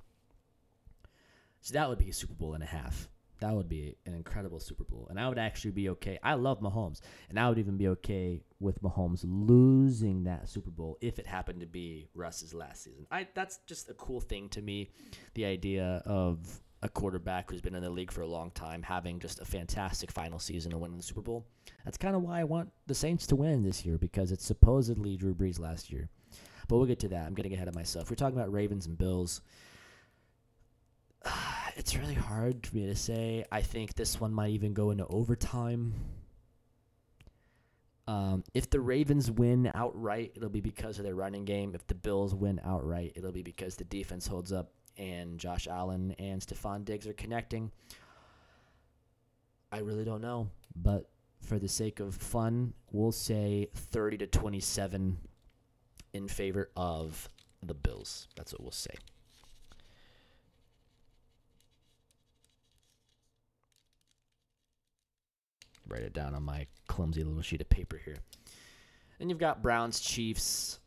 So 1.62 1.74
that 1.74 1.90
would 1.90 1.98
be 1.98 2.10
a 2.10 2.14
Super 2.14 2.36
Bowl 2.36 2.54
and 2.54 2.64
a 2.64 2.68
half. 2.68 3.10
That 3.40 3.54
would 3.54 3.70
be 3.70 3.96
an 4.06 4.14
incredible 4.14 4.60
Super 4.60 4.84
Bowl. 4.84 5.08
And 5.10 5.20
I 5.20 5.30
would 5.30 5.38
actually 5.38 5.72
be 5.72 5.90
okay. 5.90 6.20
I 6.22 6.34
love 6.34 6.60
Mahomes. 6.60 7.00
And 7.30 7.40
I 7.40 7.48
would 7.48 7.58
even 7.58 7.78
be 7.78 7.88
okay 7.90 8.42
with 8.60 8.82
Mahomes 8.82 9.24
losing 9.24 10.26
that 10.26 10.50
Super 10.50 10.72
Bowl 10.72 10.98
if 11.00 11.20
it 11.20 11.26
happened 11.26 11.62
to 11.62 11.66
be 11.66 12.10
Russ's 12.14 12.54
last 12.54 12.84
season. 12.84 13.08
I 13.12 13.28
that's 13.34 13.60
just 13.66 13.90
a 13.90 13.94
cool 13.94 14.20
thing 14.20 14.50
to 14.50 14.62
me. 14.62 14.90
The 15.36 15.46
idea 15.46 16.04
of 16.06 16.62
a 16.82 16.90
quarterback 16.90 17.52
who's 17.52 17.62
been 17.62 17.76
in 17.76 17.84
the 17.84 17.90
league 17.90 18.12
for 18.12 18.22
a 18.22 18.28
long 18.28 18.52
time 18.52 18.82
having 18.82 19.20
just 19.20 19.40
a 19.40 19.46
fantastic 19.46 20.12
final 20.12 20.40
season 20.40 20.72
and 20.72 20.80
winning 20.80 20.98
the 20.98 21.04
Super 21.04 21.22
Bowl. 21.22 21.46
That's 21.84 21.98
kind 21.98 22.16
of 22.16 22.22
why 22.22 22.40
I 22.40 22.46
want 22.46 22.72
the 22.88 22.96
Saints 22.96 23.28
to 23.28 23.36
win 23.36 23.64
this 23.64 23.86
year 23.86 23.98
because 23.98 24.32
it's 24.32 24.46
supposedly 24.46 25.18
Drew 25.18 25.34
Brees 25.34 25.60
last 25.60 25.92
year. 25.92 26.10
But 26.68 26.78
we'll 26.78 26.86
get 26.86 27.00
to 27.00 27.08
that. 27.10 27.26
I'm 27.26 27.34
getting 27.34 27.54
ahead 27.54 27.68
of 27.68 27.76
myself. 27.76 28.10
We're 28.10 28.16
talking 28.16 28.38
about 28.38 28.54
Ravens 28.54 28.86
and 28.86 28.98
Bills. 28.98 29.42
It's 31.80 31.96
really 31.96 32.14
hard 32.14 32.68
for 32.68 32.76
me 32.76 32.88
to 32.88 32.96
say. 32.96 33.46
I 33.54 33.62
think 33.62 33.96
this 33.96 34.20
one 34.20 34.34
might 34.34 34.50
even 34.50 34.74
go 34.74 34.92
into 34.92 35.08
overtime. 35.08 35.94
Um, 38.06 38.44
if 38.54 38.70
the 38.70 38.82
Ravens 38.82 39.32
win 39.32 39.72
outright, 39.74 40.34
it'll 40.36 40.50
be 40.50 40.60
because 40.60 41.00
of 41.00 41.06
their 41.06 41.16
running 41.16 41.46
game. 41.46 41.74
If 41.74 41.88
the 41.88 41.96
Bills 41.96 42.36
win 42.36 42.60
outright, 42.66 43.14
it'll 43.16 43.32
be 43.32 43.44
because 43.44 43.78
the 43.78 43.86
defense 43.86 44.28
holds 44.28 44.52
up 44.52 44.74
and 44.98 45.40
Josh 45.40 45.68
Allen 45.68 46.14
and 46.20 46.42
Stefon 46.42 46.84
Diggs 46.84 47.08
are 47.08 47.14
connecting. 47.14 47.72
I 49.72 49.80
really 49.80 50.04
don't 50.04 50.22
know, 50.22 50.50
but 50.76 51.10
for 51.40 51.60
the 51.60 51.70
sake 51.70 52.02
of 52.02 52.14
fun, 52.14 52.74
we'll 52.92 53.14
say 53.14 53.70
30 53.74 54.18
to 54.18 54.28
27 54.28 55.18
in 56.12 56.28
favor 56.28 56.72
of 56.76 57.30
the 57.64 57.74
Bills. 57.74 58.28
That's 58.36 58.52
what 58.52 58.60
we'll 58.60 58.72
say. 58.72 58.96
Write 65.90 66.04
it 66.04 66.14
down 66.14 66.36
on 66.36 66.44
my 66.44 66.68
clumsy 66.88 67.24
little 67.24 67.42
sheet 67.42 67.62
of 67.62 67.70
paper 67.70 68.00
here. 68.04 68.18
And 69.20 69.30
you've 69.30 69.40
got 69.40 69.62
Browns, 69.62 70.00
Chiefs. 70.00 70.80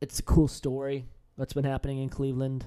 It's 0.00 0.18
a 0.18 0.22
cool 0.22 0.48
story 0.48 1.06
that's 1.36 1.52
been 1.52 1.64
happening 1.64 1.98
in 1.98 2.08
Cleveland. 2.08 2.66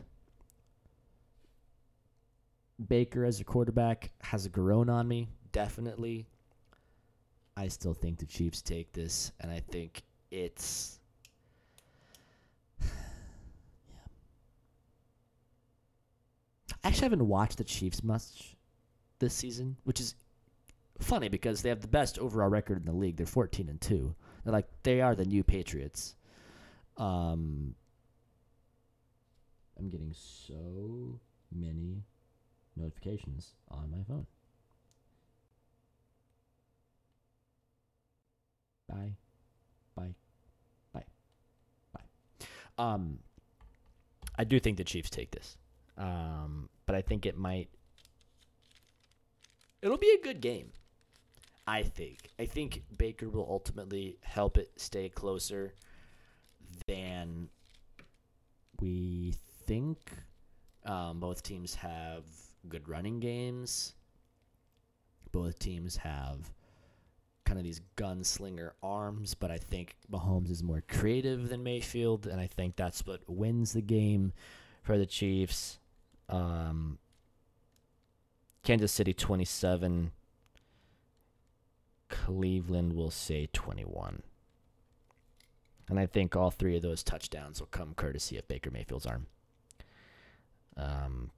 Baker 2.88 3.26
as 3.26 3.40
a 3.40 3.44
quarterback 3.44 4.12
has 4.22 4.48
grown 4.48 4.90
on 4.90 5.08
me, 5.08 5.30
definitely. 5.52 6.28
I 7.56 7.70
still 7.70 7.96
think 7.96 8.20
the 8.20 8.26
Chiefs 8.26 8.62
take 8.62 8.94
this, 8.94 9.32
and 9.40 9.52
I 9.52 9.62
think 9.62 10.04
it's. 10.30 11.00
yeah. 12.82 12.88
I 16.84 16.88
actually 16.88 17.06
haven't 17.06 17.28
watched 17.28 17.58
the 17.58 17.64
Chiefs 17.64 18.04
much 18.04 18.57
this 19.20 19.34
season, 19.34 19.78
which 19.84 20.00
is 20.00 20.16
funny 21.00 21.30
because 21.30 21.62
they 21.62 21.70
have 21.70 21.82
the 21.82 21.88
best 21.88 22.18
overall 22.20 22.50
record 22.50 22.78
in 22.78 22.86
the 22.86 22.92
league. 22.92 23.18
They're 23.18 23.26
14 23.26 23.70
and 23.70 23.80
2. 23.80 24.16
They're 24.44 24.54
like 24.54 24.68
they 24.84 25.02
are 25.02 25.16
the 25.16 25.26
new 25.26 25.44
Patriots. 25.44 26.16
Um 26.98 27.76
I'm 29.78 29.90
getting 29.90 30.14
so 30.14 31.20
many 31.52 32.04
notifications 32.76 33.54
on 33.70 33.92
my 33.92 34.04
phone. 34.08 34.26
Bye. 38.90 39.14
Bye. 39.96 40.16
Bye. 40.94 41.04
Bye. 41.94 42.46
Um 42.78 43.20
I 44.36 44.44
do 44.44 44.60
think 44.60 44.78
the 44.78 44.84
Chiefs 44.84 45.10
take 45.10 45.32
this. 45.32 45.58
Um 45.98 46.70
but 46.86 46.96
I 46.96 47.02
think 47.02 47.26
it 47.26 47.38
might 47.38 47.70
it'll 49.82 49.98
be 49.98 50.16
a 50.20 50.24
good 50.24 50.42
game. 50.42 50.72
I 51.68 51.84
think. 51.84 52.30
I 52.40 52.46
think 52.46 52.84
Baker 52.98 53.30
will 53.30 53.48
ultimately 53.50 54.18
help 54.22 54.58
it 54.58 54.72
stay 54.78 55.10
closer 55.10 55.74
than 56.88 57.50
we 58.80 59.34
think. 59.66 60.00
Um, 60.86 61.20
both 61.20 61.44
teams 61.44 61.76
have 61.76 62.24
good 62.70 62.88
running 62.88 63.20
games. 63.20 63.94
Both 65.34 65.60
teams 65.60 65.98
have 65.98 66.50
kind 67.44 67.58
of 67.58 67.66
these 67.66 67.82
gunslinger 67.98 68.72
arms, 68.82 69.34
but 69.34 69.52
I 69.52 69.58
think 69.58 69.96
Mahomes 70.12 70.50
is 70.50 70.64
more 70.64 70.84
creative 70.88 71.50
than 71.50 71.64
Mayfield, 71.64 72.28
and 72.28 72.40
I 72.40 72.48
think 72.48 72.76
that's 72.76 73.06
what 73.06 73.22
wins 73.28 73.74
the 73.74 73.82
game 73.82 74.34
for 74.84 74.98
the 74.98 75.06
Chiefs. 75.06 75.80
Um, 76.30 76.98
Kansas 78.68 78.92
City 78.92 79.14
27, 79.14 80.12
Cleveland 82.10 82.92
will 82.92 83.10
say 83.10 83.48
21. 83.54 84.24
And 85.88 85.98
I 85.98 86.06
think 86.06 86.36
all 86.36 86.52
three 86.52 86.76
of 86.76 86.82
those 86.82 87.02
touchdowns 87.02 87.62
will 87.62 87.68
come 87.68 87.94
courtesy 87.94 88.38
of 88.38 88.46
Baker 88.50 88.70
Mayfield's 88.70 89.06
arm. 89.06 89.28
Um, 90.76 91.32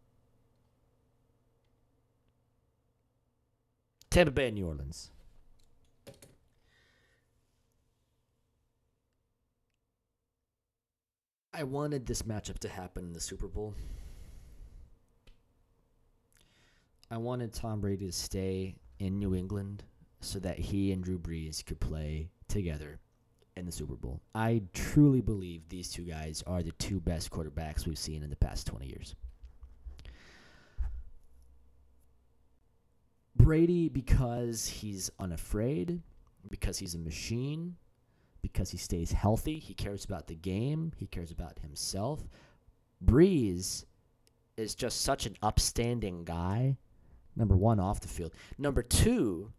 Tampa 4.09 4.31
Bay 4.31 4.49
New 4.49 4.65
Orleans. 4.65 5.11
I 11.53 11.61
wanted 11.61 12.07
this 12.07 12.23
matchup 12.23 12.57
to 12.57 12.69
happen 12.69 13.03
in 13.03 13.13
the 13.13 13.21
Super 13.21 13.47
Bowl. 13.47 13.75
I 17.11 17.17
wanted 17.17 17.53
Tom 17.53 17.81
Brady 17.81 18.05
to 18.05 18.11
stay 18.11 18.75
in 18.99 19.17
New 19.17 19.33
England 19.33 19.83
so 20.21 20.39
that 20.39 20.59
he 20.59 20.91
and 20.91 21.03
Drew 21.03 21.17
Brees 21.17 21.65
could 21.65 21.79
play 21.79 22.29
together 22.47 22.99
in 23.57 23.65
the 23.65 23.71
Super 23.71 23.95
Bowl. 23.95 24.21
I 24.35 24.61
truly 24.73 25.21
believe 25.21 25.67
these 25.67 25.89
two 25.91 26.03
guys 26.03 26.43
are 26.45 26.61
the 26.61 26.71
two 26.73 26.99
best 26.99 27.31
quarterbacks 27.31 27.87
we've 27.87 27.97
seen 27.97 28.21
in 28.21 28.29
the 28.29 28.35
past 28.35 28.67
20 28.67 28.85
years. 28.85 29.15
Brady, 33.35 33.89
because 33.89 34.67
he's 34.67 35.09
unafraid, 35.19 36.01
because 36.49 36.77
he's 36.77 36.93
a 36.93 36.99
machine, 36.99 37.75
because 38.41 38.69
he 38.69 38.77
stays 38.77 39.11
healthy, 39.11 39.57
he 39.57 39.73
cares 39.73 40.05
about 40.05 40.27
the 40.27 40.35
game, 40.35 40.91
he 40.97 41.07
cares 41.07 41.31
about 41.31 41.57
himself. 41.59 42.27
Brees 43.03 43.85
is 44.57 44.75
just 44.75 45.01
such 45.01 45.25
an 45.25 45.35
upstanding 45.41 46.23
guy. 46.23 46.77
Number 47.39 47.55
one, 47.55 47.79
off 47.79 48.01
the 48.01 48.07
field. 48.07 48.33
Number 48.57 48.83
two, 48.83 49.51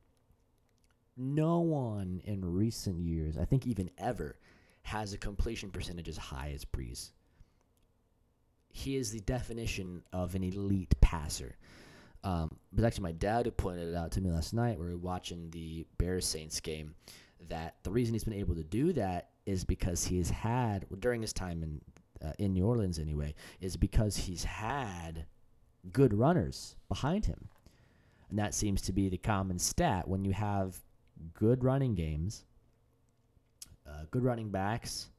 no 1.17 1.61
one 1.61 2.21
in 2.25 2.45
recent 2.45 3.01
years, 3.01 3.37
I 3.39 3.45
think 3.45 3.67
even 3.67 3.91
ever, 3.99 4.37
has 4.83 5.13
a 5.13 5.19
completion 5.19 5.71
percentage 5.71 6.09
as 6.09 6.17
high 6.17 6.53
as 6.55 6.65
Brees. 6.65 7.11
He 8.73 8.97
is 8.97 9.11
the 9.11 9.21
definition 9.21 10.03
of 10.13 10.35
an 10.35 10.45
elite 10.45 10.95
passer. 11.01 11.57
Um, 12.23 12.57
it 12.71 12.77
was 12.77 12.85
actually 12.85 13.05
my 13.05 13.13
dad 13.13 13.47
who 13.47 13.51
pointed 13.51 13.89
it 13.89 13.97
out 13.97 14.13
to 14.13 14.21
me 14.21 14.31
last 14.31 14.53
night. 14.53 14.79
We 14.79 14.85
were 14.87 14.97
watching 14.97 15.51
the 15.51 15.87
Bears 15.99 16.27
Saints 16.27 16.61
game. 16.61 16.95
That 17.49 17.77
the 17.83 17.91
reason 17.91 18.13
he's 18.13 18.25
been 18.25 18.35
able 18.35 18.55
to 18.55 18.63
do 18.63 18.93
that 18.93 19.31
is 19.47 19.65
because 19.65 20.05
he's 20.05 20.29
had 20.29 20.87
during 21.01 21.23
his 21.23 21.33
time 21.33 21.63
in 21.63 21.81
uh, 22.23 22.33
in 22.39 22.53
New 22.53 22.67
Orleans 22.67 22.99
anyway 22.99 23.35
is 23.63 23.77
because 23.77 24.15
he's 24.17 24.45
had 24.45 25.25
good 25.93 26.13
runners 26.13 26.77
behind 26.89 27.25
him, 27.25 27.49
and 28.31 28.39
that 28.39 28.55
seems 28.55 28.83
to 28.83 28.93
be 28.93 29.09
the 29.09 29.19
common 29.19 29.59
stat 29.59 30.07
when 30.09 30.25
you 30.25 30.33
have 30.33 30.79
good 31.35 31.65
running 31.65 31.95
games, 31.95 32.45
uh, 33.87 34.05
good 34.11 34.25
running 34.25 34.51
backs, 34.51 35.11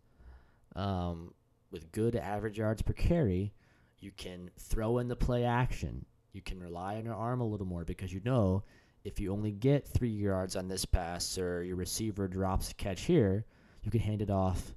um, 0.76 1.34
with 1.72 1.92
good 1.92 2.16
average 2.16 2.58
yards 2.58 2.82
per 2.82 2.94
carry. 2.94 3.54
You 4.00 4.12
can 4.18 4.50
throw 4.58 4.98
in 4.98 5.08
the 5.08 5.16
play 5.16 5.46
action 5.46 6.06
you 6.34 6.42
can 6.42 6.60
rely 6.60 6.96
on 6.96 7.06
your 7.06 7.16
arm 7.16 7.42
a 7.42 7.48
little 7.48 7.66
more 7.66 7.84
because 7.84 8.14
you 8.14 8.22
know 8.24 8.64
if 9.04 9.20
you 9.20 9.32
only 9.34 9.52
get 9.52 9.88
three 9.88 10.10
yards 10.10 10.56
on 10.56 10.68
this 10.68 10.86
pass 10.86 11.38
or 11.38 11.64
your 11.64 11.76
receiver 11.76 12.28
drops 12.28 12.72
a 12.72 12.76
catch 12.76 13.02
here, 13.02 13.46
you 13.84 13.92
can 13.92 14.00
hand 14.00 14.22
it 14.22 14.30
off 14.30 14.74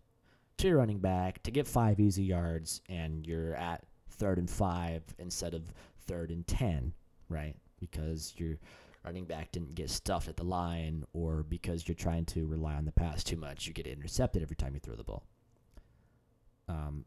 to 0.56 0.68
your 0.68 0.78
running 0.78 0.98
back 0.98 1.42
to 1.42 1.50
get 1.50 1.66
five 1.66 2.00
easy 2.00 2.24
yards 2.24 2.80
and 2.88 3.26
you're 3.26 3.54
at 3.54 3.84
third 4.10 4.38
and 4.38 4.50
five 4.50 5.02
instead 5.18 5.54
of 5.54 5.72
third 6.06 6.30
and 6.30 6.46
ten, 6.46 6.92
right? 7.28 7.56
Because 7.90 8.34
your 8.36 8.58
running 9.04 9.24
back 9.24 9.52
didn't 9.52 9.74
get 9.74 9.90
stuffed 9.90 10.28
at 10.28 10.36
the 10.36 10.44
line 10.44 11.04
or 11.12 11.42
because 11.42 11.86
you're 11.86 11.94
trying 11.94 12.24
to 12.24 12.46
rely 12.46 12.74
on 12.74 12.84
the 12.84 12.92
pass 12.92 13.22
too 13.22 13.36
much, 13.36 13.66
you 13.66 13.72
get 13.72 13.86
intercepted 13.86 14.42
every 14.42 14.56
time 14.56 14.74
you 14.74 14.80
throw 14.80 14.96
the 14.96 15.04
ball. 15.04 15.24
Um, 16.68 17.04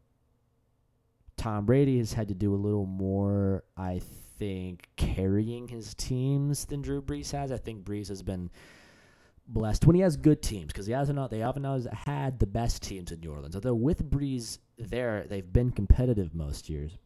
Tom 1.36 1.66
Brady 1.66 1.98
has 1.98 2.12
had 2.12 2.28
to 2.28 2.34
do 2.34 2.54
a 2.54 2.56
little 2.56 2.86
more, 2.86 3.64
I 3.76 4.00
think, 4.38 4.88
carrying 4.96 5.68
his 5.68 5.94
teams 5.94 6.64
than 6.66 6.82
Drew 6.82 7.02
Brees 7.02 7.32
has. 7.32 7.50
I 7.50 7.56
think 7.56 7.84
Brees 7.84 8.08
has 8.08 8.22
been 8.22 8.50
blessed 9.48 9.86
when 9.86 9.96
he 9.96 10.02
has 10.02 10.16
good 10.16 10.42
teams 10.42 10.66
because 10.66 10.86
he 10.86 10.92
hasn't. 10.92 11.30
They 11.30 11.38
haven't 11.38 11.64
always 11.64 11.86
had 11.92 12.38
the 12.38 12.46
best 12.46 12.82
teams 12.82 13.10
in 13.10 13.20
New 13.20 13.32
Orleans. 13.32 13.54
Although 13.54 13.74
with 13.74 14.08
Brees 14.08 14.58
there, 14.78 15.26
they've 15.28 15.52
been 15.52 15.70
competitive 15.70 16.34
most 16.34 16.68
years. 16.68 16.98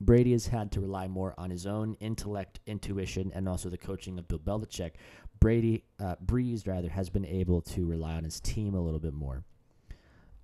Brady 0.00 0.32
has 0.32 0.46
had 0.46 0.72
to 0.72 0.80
rely 0.80 1.08
more 1.08 1.34
on 1.38 1.50
his 1.50 1.66
own 1.66 1.94
intellect, 2.00 2.60
intuition, 2.66 3.30
and 3.34 3.48
also 3.48 3.68
the 3.68 3.78
coaching 3.78 4.18
of 4.18 4.28
Bill 4.28 4.38
Belichick. 4.38 4.92
Brady, 5.40 5.84
uh, 6.00 6.16
Brees 6.24 6.66
rather, 6.66 6.88
has 6.88 7.10
been 7.10 7.24
able 7.24 7.60
to 7.62 7.86
rely 7.86 8.14
on 8.14 8.24
his 8.24 8.40
team 8.40 8.74
a 8.74 8.80
little 8.80 9.00
bit 9.00 9.14
more. 9.14 9.44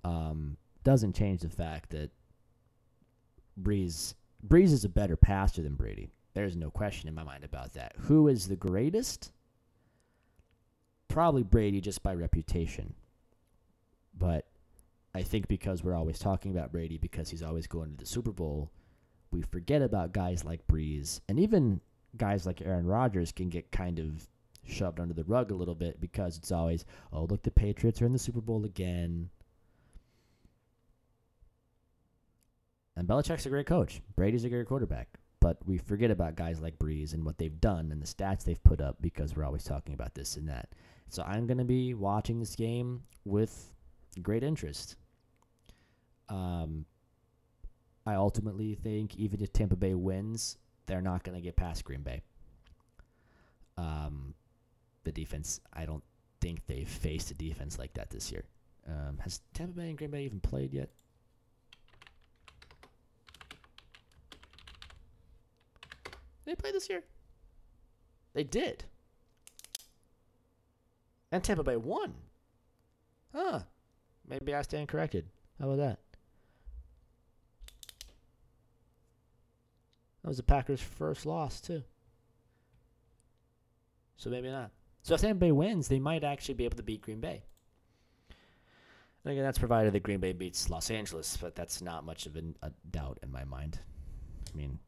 Um, 0.03 0.57
doesn't 0.83 1.15
change 1.15 1.41
the 1.41 1.49
fact 1.49 1.91
that 1.91 2.09
Brees 3.61 4.15
Brees 4.47 4.71
is 4.71 4.85
a 4.85 4.89
better 4.89 5.15
passer 5.15 5.61
than 5.61 5.75
Brady. 5.75 6.09
There's 6.33 6.55
no 6.55 6.71
question 6.71 7.07
in 7.07 7.15
my 7.15 7.23
mind 7.23 7.43
about 7.43 7.73
that. 7.73 7.93
Who 7.99 8.27
is 8.27 8.47
the 8.47 8.55
greatest? 8.55 9.31
Probably 11.07 11.43
Brady 11.43 11.81
just 11.81 12.01
by 12.01 12.15
reputation. 12.15 12.95
But 14.17 14.47
I 15.13 15.23
think 15.23 15.47
because 15.47 15.83
we're 15.83 15.95
always 15.95 16.19
talking 16.19 16.51
about 16.51 16.71
Brady 16.71 16.97
because 16.97 17.29
he's 17.29 17.43
always 17.43 17.67
going 17.67 17.91
to 17.91 17.97
the 17.97 18.05
Super 18.05 18.31
Bowl, 18.31 18.71
we 19.31 19.41
forget 19.41 19.81
about 19.81 20.13
guys 20.13 20.43
like 20.43 20.65
Brees 20.67 21.21
and 21.27 21.39
even 21.39 21.79
guys 22.17 22.45
like 22.45 22.61
Aaron 22.61 22.85
Rodgers 22.85 23.31
can 23.31 23.49
get 23.49 23.71
kind 23.71 23.99
of 23.99 24.27
shoved 24.65 24.99
under 24.99 25.13
the 25.13 25.23
rug 25.23 25.51
a 25.51 25.55
little 25.55 25.75
bit 25.75 25.99
because 25.99 26.37
it's 26.37 26.51
always, 26.51 26.85
oh, 27.11 27.23
look, 27.23 27.43
the 27.43 27.51
Patriots 27.51 28.01
are 28.01 28.05
in 28.05 28.13
the 28.13 28.19
Super 28.19 28.41
Bowl 28.41 28.65
again. 28.65 29.29
And 32.95 33.07
Belichick's 33.07 33.45
a 33.45 33.49
great 33.49 33.65
coach. 33.65 34.01
Brady's 34.15 34.43
a 34.43 34.49
great 34.49 34.67
quarterback. 34.67 35.07
But 35.39 35.57
we 35.65 35.77
forget 35.77 36.11
about 36.11 36.35
guys 36.35 36.59
like 36.59 36.77
Brees 36.77 37.13
and 37.13 37.25
what 37.25 37.37
they've 37.37 37.59
done 37.59 37.91
and 37.91 38.01
the 38.01 38.05
stats 38.05 38.43
they've 38.43 38.63
put 38.63 38.79
up 38.79 38.97
because 39.01 39.35
we're 39.35 39.45
always 39.45 39.63
talking 39.63 39.93
about 39.93 40.13
this 40.13 40.37
and 40.37 40.47
that. 40.49 40.69
So 41.09 41.23
I'm 41.23 41.47
going 41.47 41.57
to 41.57 41.63
be 41.63 41.93
watching 41.93 42.39
this 42.39 42.55
game 42.55 43.01
with 43.25 43.73
great 44.21 44.43
interest. 44.43 44.97
Um, 46.29 46.85
I 48.05 48.15
ultimately 48.15 48.75
think 48.75 49.15
even 49.15 49.41
if 49.41 49.53
Tampa 49.53 49.75
Bay 49.75 49.93
wins, 49.93 50.57
they're 50.85 51.01
not 51.01 51.23
going 51.23 51.35
to 51.35 51.41
get 51.41 51.55
past 51.55 51.85
Green 51.85 52.01
Bay. 52.01 52.21
Um, 53.77 54.33
the 55.03 55.11
defense, 55.11 55.59
I 55.73 55.85
don't 55.85 56.03
think 56.39 56.65
they've 56.67 56.87
faced 56.87 57.31
a 57.31 57.33
defense 57.33 57.77
like 57.77 57.93
that 57.93 58.09
this 58.09 58.31
year. 58.31 58.43
Um, 58.87 59.17
has 59.19 59.41
Tampa 59.53 59.73
Bay 59.73 59.89
and 59.89 59.97
Green 59.97 60.09
Bay 60.09 60.25
even 60.25 60.39
played 60.39 60.73
yet? 60.73 60.89
Did 66.03 66.11
they 66.45 66.55
play 66.55 66.71
this 66.71 66.89
year? 66.89 67.03
They 68.33 68.43
did. 68.43 68.83
And 71.31 71.43
Tampa 71.43 71.63
Bay 71.63 71.77
won. 71.77 72.13
Huh. 73.33 73.59
Maybe 74.27 74.53
I 74.53 74.61
stand 74.63 74.87
corrected. 74.87 75.25
How 75.59 75.69
about 75.69 75.77
that? 75.77 75.99
That 80.21 80.27
was 80.27 80.37
the 80.37 80.43
Packers' 80.43 80.81
first 80.81 81.25
loss, 81.25 81.61
too. 81.61 81.83
So 84.17 84.29
maybe 84.29 84.49
not. 84.49 84.71
So 85.01 85.15
if 85.15 85.21
Tampa 85.21 85.39
Bay 85.39 85.51
wins, 85.51 85.87
they 85.87 85.99
might 85.99 86.23
actually 86.23 86.53
be 86.53 86.65
able 86.65 86.77
to 86.77 86.83
beat 86.83 87.01
Green 87.01 87.19
Bay. 87.19 87.43
And 89.23 89.31
again, 89.31 89.43
that's 89.43 89.59
provided 89.59 89.93
that 89.93 90.03
Green 90.03 90.19
Bay 90.19 90.33
beats 90.33 90.69
Los 90.69 90.91
Angeles, 90.91 91.37
but 91.37 91.55
that's 91.55 91.81
not 91.81 92.03
much 92.03 92.25
of 92.25 92.35
an, 92.35 92.55
a 92.61 92.71
doubt 92.89 93.19
in 93.23 93.31
my 93.31 93.43
mind. 93.43 93.79
I 94.51 94.57
mean, 94.57 94.79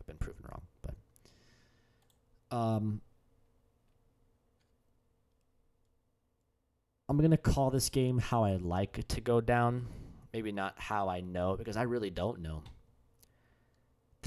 I've 0.00 0.06
been 0.06 0.16
proven 0.16 0.44
wrong, 0.48 0.62
but 0.82 2.56
um, 2.56 3.00
I'm 7.08 7.18
gonna 7.18 7.36
call 7.36 7.70
this 7.70 7.88
game 7.88 8.18
how 8.18 8.44
I 8.44 8.56
like 8.56 8.98
it 8.98 9.08
to 9.10 9.20
go 9.20 9.40
down. 9.40 9.86
Maybe 10.32 10.52
not 10.52 10.74
how 10.76 11.08
I 11.08 11.20
know, 11.20 11.56
because 11.56 11.76
I 11.76 11.82
really 11.82 12.10
don't 12.10 12.40
know. 12.40 12.62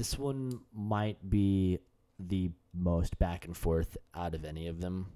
This 0.00 0.18
one 0.18 0.60
might 0.74 1.18
be 1.28 1.78
the 2.18 2.52
most 2.72 3.18
back 3.18 3.44
and 3.44 3.54
forth 3.54 3.98
out 4.14 4.34
of 4.34 4.46
any 4.46 4.66
of 4.66 4.80
them. 4.80 5.08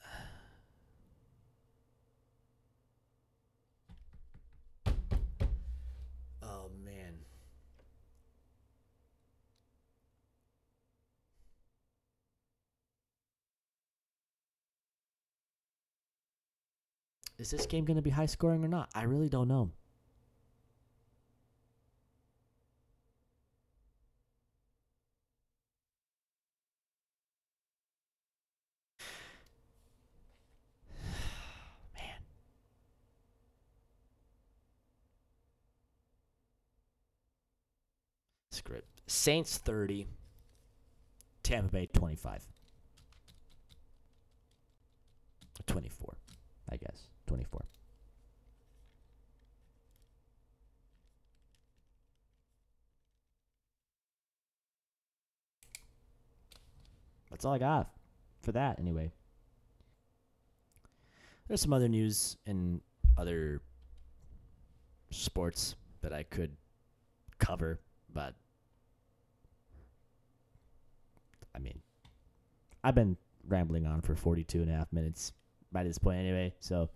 Oh 6.42 6.70
man. 6.82 7.18
Is 17.38 17.50
this 17.50 17.66
game 17.66 17.84
going 17.84 17.96
to 17.96 18.02
be 18.02 18.08
high 18.08 18.24
scoring 18.24 18.64
or 18.64 18.68
not? 18.68 18.88
I 18.94 19.02
really 19.02 19.28
don't 19.28 19.48
know. 19.48 19.70
Man. 31.94 32.20
Script. 38.50 39.02
Saints 39.26 39.58
30, 39.58 40.06
Tampa 41.42 41.72
Bay 41.72 41.88
25. 41.92 42.46
24, 45.66 46.16
I 46.70 46.76
guess. 46.76 47.08
24. 47.26 47.64
That's 57.28 57.44
all 57.44 57.52
I 57.52 57.58
got 57.58 57.90
for 58.42 58.52
that, 58.52 58.78
anyway. 58.78 59.10
There's 61.48 61.62
some 61.62 61.72
other 61.72 61.88
news 61.88 62.36
in 62.46 62.80
other 63.18 63.60
sports 65.10 65.74
that 66.02 66.12
I 66.12 66.22
could 66.22 66.56
cover, 67.40 67.80
but 68.14 68.36
I 71.56 71.58
mean, 71.58 71.80
I've 72.84 72.94
been 72.94 73.16
rambling 73.48 73.86
on 73.86 74.02
for 74.02 74.14
42 74.14 74.62
and 74.62 74.70
a 74.70 74.74
half 74.74 74.92
minutes 74.92 75.32
by 75.72 75.82
this 75.82 75.98
point 75.98 76.18
anyway, 76.18 76.54
so 76.60 76.90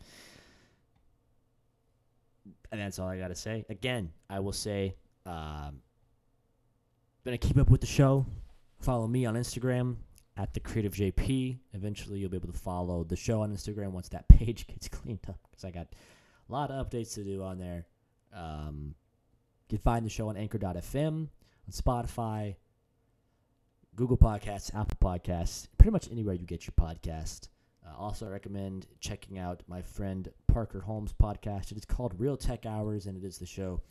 and 2.73 2.81
that's 2.81 2.99
all 2.99 3.09
I 3.09 3.19
got 3.19 3.29
to 3.29 3.35
say. 3.35 3.65
Again, 3.69 4.11
I 4.29 4.41
will 4.41 4.53
say 4.53 4.95
um 5.27 5.81
gonna 7.25 7.39
keep 7.39 7.59
up 7.59 7.71
with 7.71 7.81
the 7.81 7.87
show. 7.87 8.27
Follow 8.81 9.07
me 9.07 9.27
on 9.27 9.35
Instagram 9.35 9.97
at 10.37 10.55
the 10.55 10.61
creative 10.61 10.95
JP. 10.95 11.59
Eventually, 11.75 12.19
you'll 12.19 12.31
be 12.31 12.37
able 12.37 12.53
to 12.53 12.59
follow 12.59 13.05
the 13.05 13.17
show 13.17 13.43
on 13.43 13.53
Instagram 13.53 13.91
once 13.91 14.09
that 14.11 14.29
page 14.29 14.67
gets 14.67 14.89
cleaned 14.89 15.21
up 15.29 15.39
because 15.51 15.65
I 15.65 15.71
got 15.71 15.89
a 16.49 16.53
lot 16.53 16.71
of 16.71 16.89
updates 16.89 17.15
to 17.15 17.25
do 17.25 17.43
on 17.43 17.59
there. 17.59 17.87
Um, 18.35 18.95
you 19.69 19.77
can 19.77 19.83
find 19.83 20.05
the 20.05 20.11
show 20.11 20.29
on 20.29 20.37
Anchor.fm, 20.37 21.07
on 21.07 21.29
Spotify, 21.71 22.57
Google 24.01 24.17
Podcasts, 24.17 24.75
Apple 24.75 24.97
Podcasts, 24.99 25.69
pretty 25.77 25.91
much 25.91 26.11
anywhere 26.11 26.35
you 26.35 26.47
get 26.47 26.67
your 26.67 26.73
podcast. 26.73 27.49
Uh, 27.87 27.95
also, 27.99 28.25
I 28.25 28.31
recommend 28.31 28.87
checking 28.99 29.39
out 29.39 29.63
my 29.69 29.83
friend 29.83 30.27
Parker 30.47 30.81
Holmes' 30.81 31.13
podcast. 31.13 31.71
It 31.71 31.77
is 31.77 31.85
called 31.85 32.15
Real 32.17 32.39
Tech 32.39 32.65
Hours, 32.65 33.05
and 33.05 33.15
it 33.15 33.27
is 33.27 33.37
the 33.37 33.45
show 33.45 33.83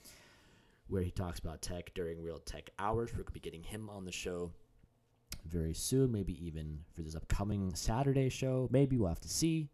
where 0.87 1.03
he 1.03 1.11
talks 1.11 1.37
about 1.37 1.61
tech 1.61 1.93
during 1.93 2.23
Real 2.23 2.39
Tech 2.39 2.71
Hours. 2.79 3.11
We're 3.11 3.17
going 3.17 3.25
to 3.27 3.33
be 3.33 3.39
getting 3.39 3.61
him 3.61 3.87
on 3.87 4.03
the 4.03 4.11
show 4.11 4.51
very 5.45 5.75
soon, 5.75 6.11
maybe 6.11 6.43
even 6.43 6.79
for 6.95 7.03
this 7.03 7.15
upcoming 7.15 7.75
Saturday 7.75 8.29
show. 8.29 8.67
Maybe 8.71 8.97
we'll 8.97 9.09
have 9.09 9.19
to 9.19 9.29
see. 9.29 9.69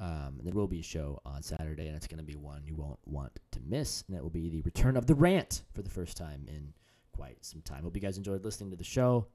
Um, 0.00 0.40
there 0.42 0.52
will 0.52 0.66
be 0.66 0.80
a 0.80 0.82
show 0.82 1.22
on 1.24 1.44
Saturday, 1.44 1.86
and 1.86 1.94
it's 1.94 2.08
going 2.08 2.18
to 2.18 2.24
be 2.24 2.34
one 2.34 2.62
you 2.66 2.74
won't 2.74 2.98
want 3.06 3.38
to 3.52 3.60
miss. 3.64 4.02
And 4.08 4.16
that 4.16 4.22
will 4.24 4.30
be 4.30 4.48
the 4.48 4.62
return 4.62 4.96
of 4.96 5.06
the 5.06 5.14
rant 5.14 5.62
for 5.72 5.82
the 5.82 5.90
first 5.90 6.16
time 6.16 6.44
in 6.48 6.72
quite 7.12 7.44
some 7.44 7.60
time. 7.60 7.84
Hope 7.84 7.94
you 7.94 8.02
guys 8.02 8.18
enjoyed 8.18 8.44
listening 8.44 8.72
to 8.72 8.76
the 8.76 8.82
show, 8.82 9.28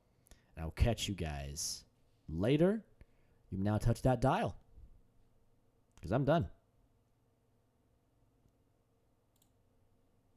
and 0.60 0.66
I'll 0.66 0.72
catch 0.72 1.08
you 1.08 1.16
guys 1.16 1.86
later. 2.28 2.84
You 3.50 3.60
now 3.60 3.78
touch 3.78 4.02
that 4.02 4.20
dial 4.20 4.58
because 5.96 6.12
I'm 6.12 6.26
done. 6.26 6.48